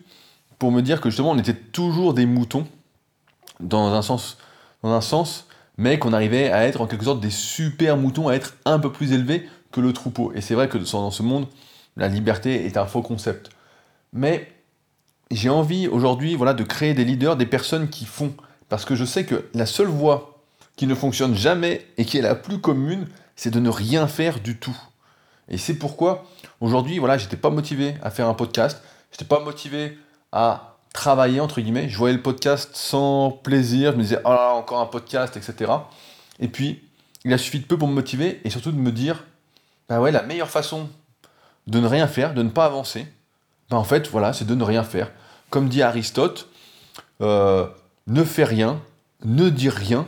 pour 0.58 0.72
me 0.72 0.82
dire 0.82 1.02
que 1.02 1.10
justement 1.10 1.32
on 1.32 1.38
était 1.38 1.54
toujours 1.54 2.14
des 2.14 2.26
moutons, 2.26 2.68
dans 3.60 3.94
un 3.94 4.02
sens, 4.02 4.38
dans 4.84 4.92
un 4.92 5.02
sens 5.02 5.46
mais 5.80 5.98
qu'on 5.98 6.12
arrivait 6.12 6.52
à 6.52 6.66
être 6.66 6.82
en 6.82 6.88
quelque 6.88 7.06
sorte 7.06 7.22
des 7.22 7.30
super 7.30 7.96
moutons, 7.96 8.28
à 8.28 8.34
être 8.34 8.54
un 8.66 8.80
peu 8.80 8.92
plus 8.92 9.14
élevés 9.14 9.48
que 9.72 9.80
le 9.80 9.94
troupeau. 9.94 10.34
Et 10.36 10.42
c'est 10.42 10.54
vrai 10.54 10.68
que 10.68 10.78
dans 10.78 11.10
ce 11.10 11.24
monde, 11.24 11.48
la 12.00 12.08
liberté 12.08 12.66
est 12.66 12.78
un 12.78 12.86
faux 12.86 13.02
concept. 13.02 13.50
Mais 14.14 14.52
j'ai 15.30 15.50
envie 15.50 15.88
aujourd'hui 15.88 16.36
voilà, 16.36 16.54
de 16.54 16.64
créer 16.64 16.94
des 16.94 17.06
leaders, 17.06 17.36
des 17.36 17.46
personnes 17.46 17.90
qui 17.90 18.06
font. 18.06 18.34
Parce 18.70 18.86
que 18.86 18.96
je 18.96 19.06
sais 19.06 19.26
que 19.26 19.50
la 19.54 19.66
seule 19.66 19.88
voie 19.88 20.42
qui 20.76 20.88
ne 20.88 20.96
fonctionne 20.96 21.36
jamais 21.36 21.86
et 21.98 22.06
qui 22.06 22.18
est 22.18 22.22
la 22.22 22.36
plus 22.36 22.60
commune, 22.60 23.08
c'est 23.36 23.52
de 23.52 23.60
ne 23.60 23.70
rien 23.70 24.08
faire 24.08 24.40
du 24.40 24.58
tout. 24.58 24.78
Et 25.50 25.58
c'est 25.58 25.76
pourquoi 25.76 26.26
aujourd'hui, 26.62 27.00
voilà, 27.00 27.18
j'étais 27.18 27.38
pas 27.38 27.50
motivé 27.50 27.96
à 28.02 28.12
faire 28.12 28.28
un 28.28 28.34
podcast, 28.34 28.82
j'étais 29.12 29.26
pas 29.26 29.40
motivé 29.40 29.98
à 30.32 30.78
travailler 30.94 31.40
entre 31.42 31.60
guillemets. 31.60 31.90
Je 31.90 31.98
voyais 31.98 32.16
le 32.16 32.22
podcast 32.22 32.70
sans 32.74 33.32
plaisir, 33.32 33.92
je 33.92 33.98
me 33.98 34.04
disais 34.04 34.20
oh 34.24 34.30
là, 34.30 34.54
encore 34.54 34.80
un 34.80 34.86
podcast, 34.86 35.36
etc. 35.36 35.72
Et 36.40 36.48
puis 36.48 36.82
il 37.26 37.34
a 37.34 37.38
suffi 37.38 37.60
de 37.60 37.66
peu 37.66 37.78
pour 37.78 37.88
me 37.88 37.94
motiver 37.94 38.40
et 38.46 38.50
surtout 38.50 38.72
de 38.72 38.78
me 38.78 38.92
dire 38.92 39.26
bah 39.90 40.00
ouais, 40.00 40.12
la 40.12 40.24
meilleure 40.24 40.50
façon 40.50 40.88
de 41.70 41.80
ne 41.80 41.88
rien 41.88 42.08
faire, 42.08 42.34
de 42.34 42.44
ne 42.44 42.50
pas 42.50 42.66
avancer, 42.66 43.08
ben 43.70 43.78
en 43.78 43.84
fait, 43.84 44.08
voilà, 44.10 44.34
c'est 44.34 44.46
de 44.46 44.56
ne 44.56 44.64
rien 44.64 44.84
faire. 44.84 45.12
Comme 45.50 45.70
dit 45.70 45.82
Aristote, 45.82 46.50
euh, 47.22 47.68
ne 48.08 48.24
fais 48.24 48.44
rien, 48.44 48.82
ne 49.24 49.50
dis 49.50 49.70
rien, 49.70 50.08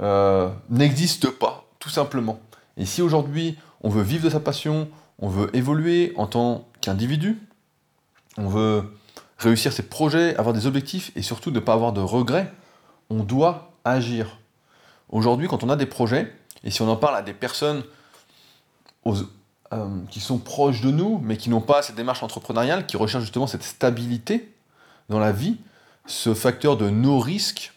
euh, 0.00 0.48
n'existe 0.70 1.30
pas, 1.30 1.64
tout 1.78 1.88
simplement. 1.88 2.40
Et 2.76 2.86
si 2.86 3.02
aujourd'hui 3.02 3.58
on 3.82 3.88
veut 3.88 4.02
vivre 4.02 4.24
de 4.24 4.30
sa 4.30 4.40
passion, 4.40 4.88
on 5.18 5.28
veut 5.28 5.54
évoluer 5.54 6.12
en 6.16 6.26
tant 6.26 6.68
qu'individu, 6.80 7.40
on 8.38 8.46
veut 8.46 8.84
réussir 9.38 9.72
ses 9.72 9.82
projets, 9.82 10.36
avoir 10.36 10.54
des 10.54 10.66
objectifs 10.66 11.10
et 11.16 11.22
surtout 11.22 11.50
ne 11.50 11.58
pas 11.58 11.72
avoir 11.74 11.92
de 11.92 12.00
regrets, 12.00 12.52
on 13.10 13.24
doit 13.24 13.72
agir. 13.84 14.38
Aujourd'hui, 15.08 15.48
quand 15.48 15.64
on 15.64 15.68
a 15.68 15.76
des 15.76 15.86
projets, 15.86 16.32
et 16.64 16.70
si 16.70 16.80
on 16.82 16.88
en 16.88 16.96
parle 16.96 17.16
à 17.16 17.22
des 17.22 17.34
personnes 17.34 17.82
euh, 19.72 19.86
qui 20.10 20.20
sont 20.20 20.38
proches 20.38 20.80
de 20.82 20.90
nous, 20.90 21.20
mais 21.22 21.36
qui 21.36 21.48
n'ont 21.48 21.60
pas 21.60 21.82
cette 21.82 21.96
démarche 21.96 22.22
entrepreneuriale, 22.22 22.86
qui 22.86 22.96
recherchent 22.96 23.24
justement 23.24 23.46
cette 23.46 23.62
stabilité 23.62 24.52
dans 25.08 25.18
la 25.18 25.32
vie, 25.32 25.58
ce 26.06 26.34
facteur 26.34 26.76
de 26.76 26.90
no 26.90 27.18
risque, 27.18 27.72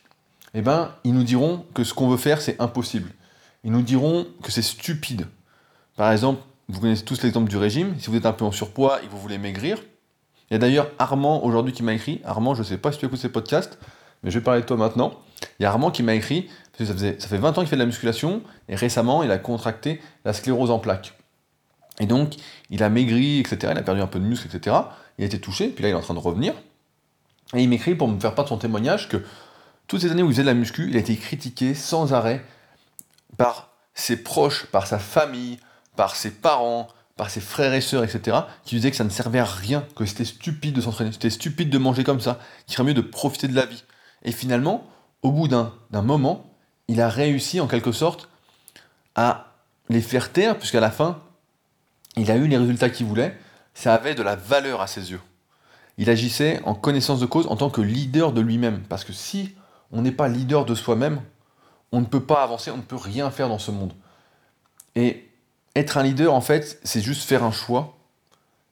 eh 0.54 0.62
ben, 0.62 0.92
ils 1.04 1.14
nous 1.14 1.24
diront 1.24 1.66
que 1.74 1.84
ce 1.84 1.94
qu'on 1.94 2.10
veut 2.10 2.18
faire, 2.18 2.42
c'est 2.42 2.60
impossible. 2.62 3.12
Ils 3.64 3.72
nous 3.72 3.82
diront 3.82 4.28
que 4.44 4.52
c'est 4.52 4.62
stupide. 4.62 5.28
Par 5.96 6.12
exemple, 6.12 6.42
vous 6.68 6.80
connaissez 6.80 7.06
tous 7.06 7.22
l'exemple 7.24 7.50
du 7.50 7.58
régime. 7.58 7.96
Si 8.00 8.10
vous 8.10 8.18
êtes 8.18 8.26
un 8.26 8.34
peu 8.34 8.46
en 8.46 8.52
surpoids 8.52 9.02
et 9.02 9.06
que 9.06 9.12
vous 9.12 9.20
voulez 9.20 9.38
maigrir, 9.38 9.78
il 10.50 10.54
y 10.54 10.56
a 10.56 10.60
d'ailleurs 10.60 10.90
Armand 11.00 11.44
aujourd'hui 11.44 11.74
qui 11.74 11.84
m'a 11.84 11.94
écrit. 11.94 12.22
Armand, 12.24 12.56
je 12.56 12.62
ne 12.62 12.66
sais 12.66 12.78
pas 12.78 12.92
si 12.92 13.00
tu 13.00 13.06
écoutes 13.06 13.20
ces 13.20 13.30
podcasts, 13.30 13.78
mais 14.24 14.32
je 14.32 14.40
vais 14.40 14.44
parler 14.44 14.62
de 14.62 14.66
toi 14.66 14.78
maintenant. 14.78 15.14
Il 15.60 15.64
y 15.64 15.66
a 15.66 15.70
Armand 15.70 15.92
qui 15.92 16.04
m'a 16.04 16.14
écrit, 16.14 16.50
parce 16.78 16.90
que 16.90 16.98
ça, 16.98 17.20
ça 17.20 17.28
fait 17.28 17.38
20 17.38 17.58
ans 17.58 17.62
qu'il 17.62 17.68
fait 17.68 17.76
de 17.76 17.82
la 17.82 17.86
musculation, 17.86 18.42
et 18.70 18.76
récemment, 18.76 19.24
il 19.24 19.32
a 19.32 19.38
contracté 19.38 20.02
la 20.24 20.34
sclérose 20.34 20.72
en 20.72 20.80
plaques. 20.80 21.14
Et 22.00 22.06
donc, 22.06 22.36
il 22.70 22.84
a 22.84 22.90
maigri, 22.90 23.40
etc. 23.40 23.72
Il 23.72 23.78
a 23.78 23.84
perdu 23.84 24.02
un 24.02 24.08
peu 24.08 24.20
de 24.20 24.26
muscle, 24.26 24.48
etc. 24.48 24.76
Il 25.18 25.24
a 25.24 25.28
été 25.28 25.40
touché, 25.40 25.70
puis 25.70 25.84
là, 25.84 25.90
il 25.90 25.92
est 25.92 25.96
en 25.96 26.02
train 26.02 26.14
de 26.14 26.20
revenir. 26.20 26.54
Et 27.54 27.62
il 27.62 27.70
m'écrit 27.70 27.96
pour 27.96 28.08
me 28.08 28.20
faire 28.20 28.36
part 28.36 28.46
de 28.46 28.50
son 28.50 28.58
témoignage 28.58 29.08
que 29.08 29.24
toutes 29.88 30.02
ces 30.02 30.12
années 30.12 30.24
où 30.24 30.28
il 30.28 30.34
faisait 30.34 30.42
de 30.42 30.48
la 30.48 30.54
muscu, 30.54 30.90
il 30.90 30.98
a 30.98 31.00
été 31.00 31.16
critiqué 31.16 31.74
sans 31.74 32.14
arrêt 32.14 32.44
par 33.38 33.70
ses 33.94 34.18
proches, 34.18 34.66
par 34.68 34.88
sa 34.88 35.00
famille, 35.00 35.58
par 35.96 36.16
ses 36.16 36.32
parents, 36.32 36.88
par 37.16 37.30
ses 37.30 37.40
frères 37.40 37.74
et 37.74 37.82
sœurs, 37.82 38.04
etc., 38.04 38.38
qui 38.66 38.76
disaient 38.76 38.92
que 38.92 38.98
ça 38.98 39.04
ne 39.04 39.10
servait 39.10 39.40
à 39.40 39.46
rien, 39.46 39.86
que 39.96 40.06
c'était 40.06 40.26
stupide 40.26 40.76
de 40.76 40.82
s'entraîner, 40.82 41.12
c'était 41.12 41.30
stupide 41.30 41.70
de 41.70 41.78
manger 41.78 42.04
comme 42.04 42.20
ça, 42.20 42.40
qu'il 42.66 42.76
serait 42.76 42.86
mieux 42.86 42.94
de 42.94 43.02
profiter 43.02 43.48
de 43.48 43.56
la 43.56 43.66
vie. 43.66 43.84
Et 44.24 44.32
finalement, 44.32 44.86
au 45.22 45.32
bout 45.32 45.48
d'un 45.48 45.72
moment, 45.92 46.46
il 46.88 47.00
a 47.00 47.08
réussi 47.08 47.60
en 47.60 47.68
quelque 47.68 47.92
sorte 47.92 48.30
à 49.16 49.54
les 49.88 50.02
faire 50.02 50.32
taire, 50.32 50.58
puisqu'à 50.58 50.82
la 50.82 50.92
fin, 50.92 51.20
il 52.18 52.32
a 52.32 52.36
eu 52.36 52.48
les 52.48 52.58
résultats 52.58 52.90
qu'il 52.90 53.06
voulait, 53.06 53.38
ça 53.74 53.94
avait 53.94 54.16
de 54.16 54.24
la 54.24 54.36
valeur 54.36 54.82
à 54.82 54.88
ses 54.88 55.12
yeux. 55.12 55.22
Il 55.98 56.10
agissait 56.10 56.62
en 56.64 56.76
connaissance 56.76 57.20
de 57.20 57.26
cause 57.26 57.48
en 57.48 57.56
tant 57.56 57.70
que 57.70 57.82
leader 57.82 58.32
de 58.34 58.42
lui-même. 58.42 58.82
Parce 58.90 59.04
que 59.04 59.14
si 59.14 59.56
on 59.92 60.02
n'est 60.02 60.12
pas 60.12 60.28
leader 60.28 60.66
de 60.66 60.76
soi-même, 60.76 61.22
on 61.92 62.02
ne 62.02 62.06
peut 62.06 62.24
pas 62.24 62.44
avancer, 62.44 62.72
on 62.72 62.78
ne 62.78 62.82
peut 62.82 62.96
rien 62.96 63.32
faire 63.32 63.48
dans 63.48 63.60
ce 63.60 63.72
monde. 63.72 63.94
Et 64.96 65.30
être 65.76 65.98
un 65.98 66.04
leader, 66.04 66.34
en 66.34 66.42
fait, 66.42 66.80
c'est 66.84 67.02
juste 67.02 67.24
faire 67.24 67.44
un 67.44 67.52
choix. 67.52 67.98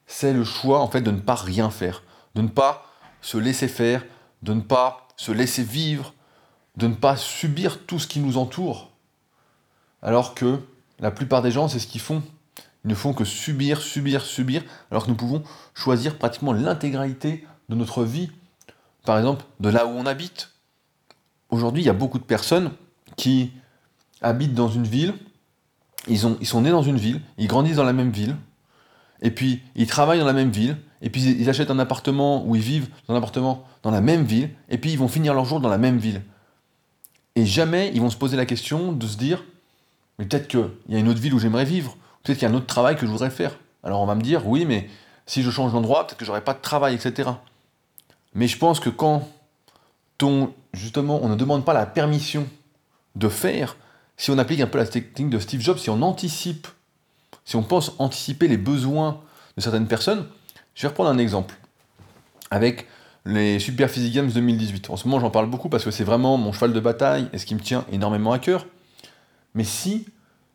C'est 0.07 0.33
le 0.33 0.43
choix, 0.43 0.79
en 0.79 0.87
fait, 0.89 1.01
de 1.01 1.11
ne 1.11 1.19
pas 1.19 1.35
rien 1.35 1.69
faire. 1.69 2.03
De 2.35 2.41
ne 2.41 2.47
pas 2.47 2.85
se 3.21 3.37
laisser 3.37 3.67
faire, 3.67 4.03
de 4.41 4.53
ne 4.53 4.61
pas 4.61 5.07
se 5.15 5.31
laisser 5.31 5.63
vivre, 5.63 6.13
de 6.75 6.87
ne 6.87 6.95
pas 6.95 7.15
subir 7.15 7.85
tout 7.85 7.99
ce 7.99 8.07
qui 8.07 8.19
nous 8.19 8.37
entoure. 8.37 8.91
Alors 10.01 10.33
que 10.33 10.59
la 10.99 11.11
plupart 11.11 11.41
des 11.41 11.51
gens, 11.51 11.67
c'est 11.67 11.79
ce 11.79 11.87
qu'ils 11.87 12.01
font. 12.01 12.23
Ils 12.85 12.89
ne 12.89 12.95
font 12.95 13.13
que 13.13 13.23
subir, 13.23 13.81
subir, 13.81 14.21
subir, 14.23 14.63
alors 14.91 15.05
que 15.05 15.09
nous 15.09 15.15
pouvons 15.15 15.43
choisir 15.73 16.17
pratiquement 16.17 16.53
l'intégralité 16.53 17.45
de 17.69 17.75
notre 17.75 18.03
vie. 18.03 18.29
Par 19.05 19.17
exemple, 19.17 19.45
de 19.59 19.69
là 19.69 19.85
où 19.85 19.89
on 19.89 20.05
habite. 20.05 20.51
Aujourd'hui, 21.49 21.83
il 21.83 21.85
y 21.85 21.89
a 21.89 21.93
beaucoup 21.93 22.19
de 22.19 22.23
personnes 22.23 22.71
qui 23.15 23.51
habitent 24.21 24.53
dans 24.53 24.69
une 24.69 24.87
ville, 24.87 25.13
ils, 26.07 26.25
ont, 26.25 26.37
ils 26.41 26.47
sont 26.47 26.61
nés 26.61 26.71
dans 26.71 26.83
une 26.83 26.97
ville, 26.97 27.21
ils 27.37 27.47
grandissent 27.47 27.75
dans 27.75 27.83
la 27.83 27.93
même 27.93 28.11
ville, 28.11 28.35
et 29.21 29.31
puis 29.31 29.61
ils 29.75 29.87
travaillent 29.87 30.19
dans 30.19 30.25
la 30.25 30.33
même 30.33 30.51
ville, 30.51 30.77
et 31.01 31.09
puis 31.09 31.23
ils 31.23 31.49
achètent 31.49 31.71
un 31.71 31.79
appartement 31.79 32.45
où 32.45 32.55
ils 32.55 32.61
vivent 32.61 32.89
dans 33.07 33.13
un 33.13 33.17
appartement 33.17 33.65
dans 33.83 33.91
la 33.91 34.01
même 34.01 34.23
ville, 34.23 34.49
et 34.69 34.77
puis 34.77 34.91
ils 34.91 34.97
vont 34.97 35.07
finir 35.07 35.33
leur 35.33 35.45
jour 35.45 35.59
dans 35.59 35.69
la 35.69 35.77
même 35.77 35.97
ville. 35.97 36.21
Et 37.35 37.45
jamais 37.45 37.91
ils 37.93 38.01
vont 38.01 38.09
se 38.09 38.17
poser 38.17 38.37
la 38.37 38.45
question 38.45 38.91
de 38.91 39.07
se 39.07 39.17
dire, 39.17 39.43
mais 40.17 40.25
peut-être 40.25 40.47
qu'il 40.47 40.69
y 40.89 40.95
a 40.95 40.99
une 40.99 41.07
autre 41.07 41.19
ville 41.19 41.33
où 41.33 41.39
j'aimerais 41.39 41.65
vivre, 41.65 41.97
Peut-être 42.23 42.39
qu'il 42.39 42.47
y 42.47 42.51
a 42.51 42.53
un 42.53 42.57
autre 42.57 42.67
travail 42.67 42.95
que 42.95 43.05
je 43.05 43.11
voudrais 43.11 43.29
faire. 43.29 43.57
Alors 43.83 44.01
on 44.01 44.05
va 44.05 44.15
me 44.15 44.21
dire, 44.21 44.47
oui, 44.47 44.65
mais 44.65 44.89
si 45.25 45.43
je 45.43 45.51
change 45.51 45.73
d'endroit, 45.73 46.07
peut-être 46.07 46.17
que 46.17 46.25
j'aurai 46.25 46.41
pas 46.41 46.53
de 46.53 46.61
travail, 46.61 46.95
etc. 46.95 47.29
Mais 48.33 48.47
je 48.47 48.57
pense 48.57 48.79
que 48.79 48.89
quand 48.89 49.27
justement, 50.73 51.19
on 51.21 51.29
ne 51.29 51.35
demande 51.35 51.65
pas 51.65 51.73
la 51.73 51.85
permission 51.85 52.47
de 53.15 53.29
faire, 53.29 53.77
si 54.17 54.31
on 54.31 54.37
applique 54.37 54.61
un 54.61 54.67
peu 54.67 54.77
la 54.77 54.87
technique 54.87 55.29
de 55.29 55.39
Steve 55.39 55.61
Jobs, 55.61 55.77
si 55.77 55.89
on 55.89 56.01
anticipe, 56.01 56.67
si 57.45 57.55
on 57.55 57.63
pense 57.63 57.91
anticiper 57.99 58.47
les 58.47 58.57
besoins 58.57 59.19
de 59.57 59.61
certaines 59.61 59.87
personnes, 59.87 60.27
je 60.75 60.83
vais 60.83 60.87
reprendre 60.87 61.09
un 61.09 61.17
exemple 61.17 61.55
avec 62.51 62.87
les 63.25 63.59
Super 63.59 63.89
Physique 63.89 64.13
Games 64.13 64.29
2018. 64.29 64.89
En 64.89 64.97
ce 64.97 65.07
moment, 65.07 65.19
j'en 65.19 65.29
parle 65.29 65.49
beaucoup 65.49 65.69
parce 65.69 65.83
que 65.83 65.91
c'est 65.91 66.03
vraiment 66.03 66.37
mon 66.37 66.51
cheval 66.51 66.73
de 66.73 66.79
bataille 66.79 67.27
et 67.33 67.37
ce 67.37 67.45
qui 67.45 67.55
me 67.55 67.59
tient 67.61 67.85
énormément 67.91 68.31
à 68.31 68.39
cœur. 68.39 68.65
Mais 69.55 69.63
si 69.63 70.05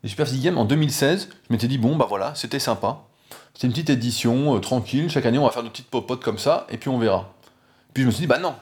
les 0.03 0.09
Super 0.09 0.27
Physique 0.27 0.43
Games 0.43 0.57
en 0.57 0.65
2016, 0.65 1.29
je 1.47 1.53
m'étais 1.53 1.67
dit, 1.67 1.77
bon, 1.77 1.95
bah 1.95 2.05
voilà, 2.07 2.33
c'était 2.35 2.59
sympa. 2.59 3.03
C'est 3.53 3.67
une 3.67 3.73
petite 3.73 3.89
édition 3.89 4.55
euh, 4.55 4.59
tranquille. 4.59 5.09
Chaque 5.09 5.25
année, 5.25 5.37
on 5.37 5.43
va 5.43 5.51
faire 5.51 5.63
de 5.63 5.69
petites 5.69 5.89
popotes 5.89 6.23
comme 6.23 6.37
ça 6.37 6.65
et 6.69 6.77
puis 6.77 6.89
on 6.89 6.97
verra. 6.97 7.33
Puis 7.93 8.03
je 8.03 8.07
me 8.07 8.11
suis 8.11 8.21
dit, 8.21 8.27
bah 8.27 8.39
non, 8.39 8.55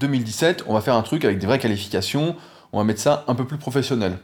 2017, 0.00 0.64
on 0.66 0.74
va 0.74 0.80
faire 0.80 0.94
un 0.94 1.02
truc 1.02 1.24
avec 1.24 1.38
des 1.38 1.46
vraies 1.46 1.58
qualifications. 1.58 2.34
On 2.72 2.78
va 2.78 2.84
mettre 2.84 3.00
ça 3.00 3.24
un 3.28 3.34
peu 3.34 3.46
plus 3.46 3.58
professionnel. 3.58 4.18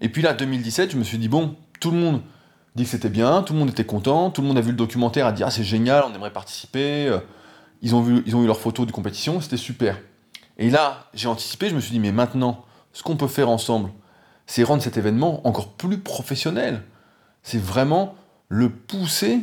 Et 0.00 0.08
puis 0.08 0.20
là, 0.20 0.34
2017, 0.34 0.90
je 0.90 0.98
me 0.98 1.04
suis 1.04 1.18
dit, 1.18 1.28
bon, 1.28 1.56
tout 1.80 1.90
le 1.90 1.96
monde 1.96 2.20
dit 2.74 2.84
que 2.84 2.90
c'était 2.90 3.08
bien, 3.08 3.42
tout 3.42 3.52
le 3.52 3.58
monde 3.60 3.70
était 3.70 3.84
content, 3.84 4.30
tout 4.30 4.42
le 4.42 4.48
monde 4.48 4.58
a 4.58 4.60
vu 4.60 4.70
le 4.70 4.76
documentaire, 4.76 5.26
a 5.26 5.32
dit, 5.32 5.44
ah 5.44 5.50
c'est 5.50 5.64
génial, 5.64 6.04
on 6.06 6.14
aimerait 6.14 6.32
participer. 6.32 7.08
Euh, 7.08 7.18
ils 7.80 7.94
ont, 7.94 8.02
vu, 8.02 8.22
ils 8.26 8.34
ont 8.36 8.42
eu 8.42 8.46
leurs 8.46 8.60
photos 8.60 8.86
de 8.86 8.92
compétition, 8.92 9.40
c'était 9.40 9.56
super. 9.56 9.98
Et 10.58 10.70
là, 10.70 11.08
j'ai 11.14 11.28
anticipé, 11.28 11.68
je 11.68 11.74
me 11.74 11.80
suis 11.80 11.92
dit, 11.92 12.00
mais 12.00 12.12
maintenant, 12.12 12.64
ce 12.92 13.02
qu'on 13.02 13.16
peut 13.16 13.28
faire 13.28 13.48
ensemble, 13.48 13.90
c'est 14.46 14.62
rendre 14.62 14.82
cet 14.82 14.96
événement 14.96 15.46
encore 15.46 15.72
plus 15.72 15.98
professionnel. 15.98 16.82
C'est 17.42 17.60
vraiment 17.60 18.14
le 18.48 18.70
pousser 18.70 19.40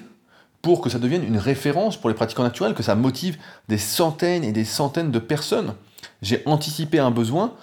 pour 0.61 0.81
que 0.81 0.89
ça 0.89 0.99
devienne 0.99 1.23
une 1.23 1.37
référence 1.37 1.97
pour 1.97 2.09
les 2.09 2.15
pratiquants 2.15 2.43
naturels, 2.43 2.73
que 2.73 2.83
ça 2.83 2.95
motive 2.95 3.37
des 3.67 3.77
centaines 3.77 4.43
et 4.43 4.51
des 4.51 4.65
centaines 4.65 5.11
de 5.11 5.19
personnes. 5.19 5.75
J'ai 6.21 6.43
anticipé 6.45 6.99
un 6.99 7.11
besoin 7.11 7.55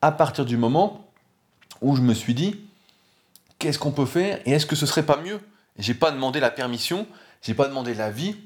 à 0.00 0.10
partir 0.10 0.44
du 0.44 0.56
moment 0.56 1.06
où 1.82 1.96
je 1.96 2.02
me 2.02 2.14
suis 2.14 2.34
dit, 2.34 2.60
qu'est-ce 3.58 3.78
qu'on 3.78 3.90
peut 3.90 4.06
faire 4.06 4.40
et 4.46 4.52
est-ce 4.52 4.66
que 4.66 4.76
ce 4.76 4.86
serait 4.86 5.04
pas 5.04 5.20
mieux? 5.20 5.40
J'ai 5.78 5.94
pas 5.94 6.10
demandé 6.10 6.40
la 6.40 6.50
permission, 6.50 7.06
j'ai 7.42 7.54
pas 7.54 7.68
demandé 7.68 7.92
l'avis 7.92 8.36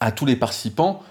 à 0.00 0.12
tous 0.12 0.26
les 0.26 0.36
participants, 0.36 1.02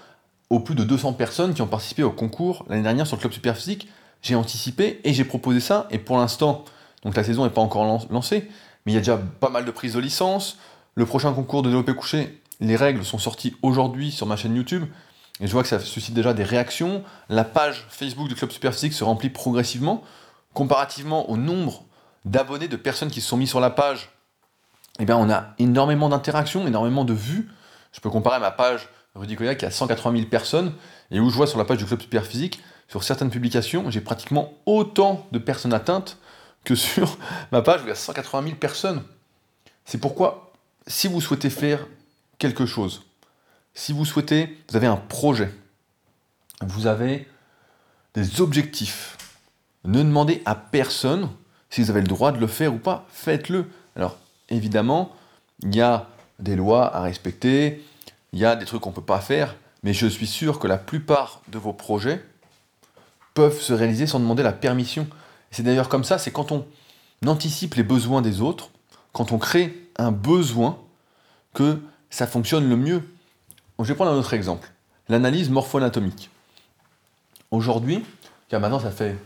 aux 0.48 0.60
plus 0.60 0.76
de 0.76 0.84
200 0.84 1.14
personnes 1.14 1.54
qui 1.54 1.62
ont 1.62 1.66
participé 1.66 2.04
au 2.04 2.12
concours 2.12 2.64
l'année 2.68 2.82
dernière 2.82 3.06
sur 3.06 3.16
le 3.16 3.20
club 3.20 3.32
Superphysique. 3.32 3.88
J'ai 4.22 4.34
anticipé 4.34 5.00
et 5.04 5.12
j'ai 5.12 5.24
proposé 5.24 5.60
ça. 5.60 5.86
Et 5.90 5.98
pour 5.98 6.18
l'instant, 6.18 6.64
donc 7.04 7.16
la 7.16 7.24
saison 7.24 7.44
n'est 7.44 7.50
pas 7.50 7.60
encore 7.60 8.06
lancée, 8.10 8.48
mais 8.84 8.92
il 8.92 8.94
y 8.94 8.98
a 8.98 9.00
déjà 9.00 9.16
pas 9.16 9.50
mal 9.50 9.64
de 9.64 9.70
prises 9.70 9.94
de 9.94 10.00
licence. 10.00 10.58
Le 10.94 11.06
prochain 11.06 11.32
concours 11.32 11.62
de 11.62 11.68
développé 11.68 11.94
couché, 11.94 12.40
les 12.60 12.76
règles 12.76 13.04
sont 13.04 13.18
sorties 13.18 13.54
aujourd'hui 13.62 14.10
sur 14.10 14.26
ma 14.26 14.36
chaîne 14.36 14.56
YouTube. 14.56 14.84
Et 15.40 15.46
je 15.46 15.52
vois 15.52 15.62
que 15.62 15.68
ça 15.68 15.78
suscite 15.78 16.14
déjà 16.14 16.32
des 16.32 16.44
réactions. 16.44 17.02
La 17.28 17.44
page 17.44 17.86
Facebook 17.90 18.28
du 18.28 18.34
Club 18.34 18.50
Superphysique 18.50 18.94
se 18.94 19.04
remplit 19.04 19.28
progressivement. 19.28 20.02
Comparativement 20.54 21.28
au 21.30 21.36
nombre 21.36 21.84
d'abonnés, 22.24 22.68
de 22.68 22.76
personnes 22.76 23.10
qui 23.10 23.20
se 23.20 23.28
sont 23.28 23.36
mis 23.36 23.46
sur 23.46 23.60
la 23.60 23.70
page, 23.70 24.10
eh 24.98 25.04
bien, 25.04 25.16
on 25.18 25.28
a 25.30 25.54
énormément 25.58 26.08
d'interactions, 26.08 26.66
énormément 26.66 27.04
de 27.04 27.12
vues. 27.12 27.50
Je 27.92 28.00
peux 28.00 28.08
comparer 28.08 28.40
ma 28.40 28.50
page 28.50 28.88
Rudy 29.14 29.36
Koya 29.36 29.54
qui 29.54 29.66
a 29.66 29.70
180 29.70 30.16
000 30.16 30.28
personnes 30.28 30.72
et 31.10 31.20
où 31.20 31.30
je 31.30 31.36
vois 31.36 31.46
sur 31.46 31.58
la 31.58 31.64
page 31.64 31.78
du 31.78 31.84
club 31.84 32.00
super 32.00 32.24
physique, 32.24 32.60
sur 32.88 33.02
certaines 33.02 33.30
publications, 33.30 33.90
j'ai 33.90 34.00
pratiquement 34.00 34.52
autant 34.64 35.26
de 35.32 35.38
personnes 35.38 35.72
atteintes 35.72 36.18
que 36.64 36.74
sur 36.74 37.18
ma 37.52 37.62
page 37.62 37.80
où 37.82 37.84
il 37.84 37.88
y 37.88 37.92
a 37.92 37.96
180 37.96 38.42
000 38.42 38.56
personnes. 38.56 39.02
C'est 39.84 39.98
pourquoi, 39.98 40.52
si 40.86 41.08
vous 41.08 41.20
souhaitez 41.20 41.50
faire 41.50 41.86
quelque 42.38 42.66
chose, 42.66 43.02
si 43.74 43.92
vous 43.92 44.04
souhaitez, 44.04 44.58
vous 44.68 44.76
avez 44.76 44.86
un 44.86 44.96
projet, 44.96 45.52
vous 46.62 46.86
avez 46.86 47.28
des 48.14 48.40
objectifs, 48.40 49.16
ne 49.84 50.02
demandez 50.02 50.42
à 50.44 50.54
personne 50.54 51.28
si 51.70 51.82
vous 51.82 51.90
avez 51.90 52.00
le 52.00 52.06
droit 52.06 52.32
de 52.32 52.38
le 52.38 52.46
faire 52.46 52.72
ou 52.72 52.78
pas, 52.78 53.06
faites-le. 53.10 53.66
Alors, 53.94 54.16
évidemment, 54.48 55.14
il 55.62 55.74
y 55.74 55.80
a 55.80 56.08
des 56.38 56.56
lois 56.56 56.94
à 56.94 57.02
respecter, 57.02 57.84
il 58.32 58.38
y 58.38 58.44
a 58.44 58.56
des 58.56 58.64
trucs 58.64 58.80
qu'on 58.80 58.90
ne 58.90 58.94
peut 58.94 59.02
pas 59.02 59.20
faire, 59.20 59.56
mais 59.82 59.92
je 59.92 60.06
suis 60.06 60.26
sûr 60.26 60.58
que 60.58 60.66
la 60.66 60.78
plupart 60.78 61.42
de 61.48 61.58
vos 61.58 61.72
projets 61.72 62.24
peuvent 63.36 63.60
se 63.60 63.74
réaliser 63.74 64.06
sans 64.06 64.18
demander 64.18 64.42
la 64.42 64.52
permission. 64.52 65.06
C'est 65.50 65.62
d'ailleurs 65.62 65.90
comme 65.90 66.04
ça, 66.04 66.16
c'est 66.16 66.30
quand 66.30 66.52
on 66.52 66.64
anticipe 67.26 67.74
les 67.74 67.82
besoins 67.82 68.22
des 68.22 68.40
autres, 68.40 68.70
quand 69.12 69.30
on 69.30 69.38
crée 69.38 69.88
un 69.98 70.10
besoin, 70.10 70.78
que 71.52 71.78
ça 72.08 72.26
fonctionne 72.26 72.66
le 72.66 72.76
mieux. 72.76 73.02
Je 73.78 73.84
vais 73.84 73.94
prendre 73.94 74.10
un 74.10 74.16
autre 74.16 74.32
exemple, 74.32 74.72
l'analyse 75.10 75.50
morpho-anatomique. 75.50 76.30
Aujourd'hui, 77.50 78.02
car 78.48 78.58
maintenant 78.60 78.80
ça 78.80 78.90
fait 78.90 79.16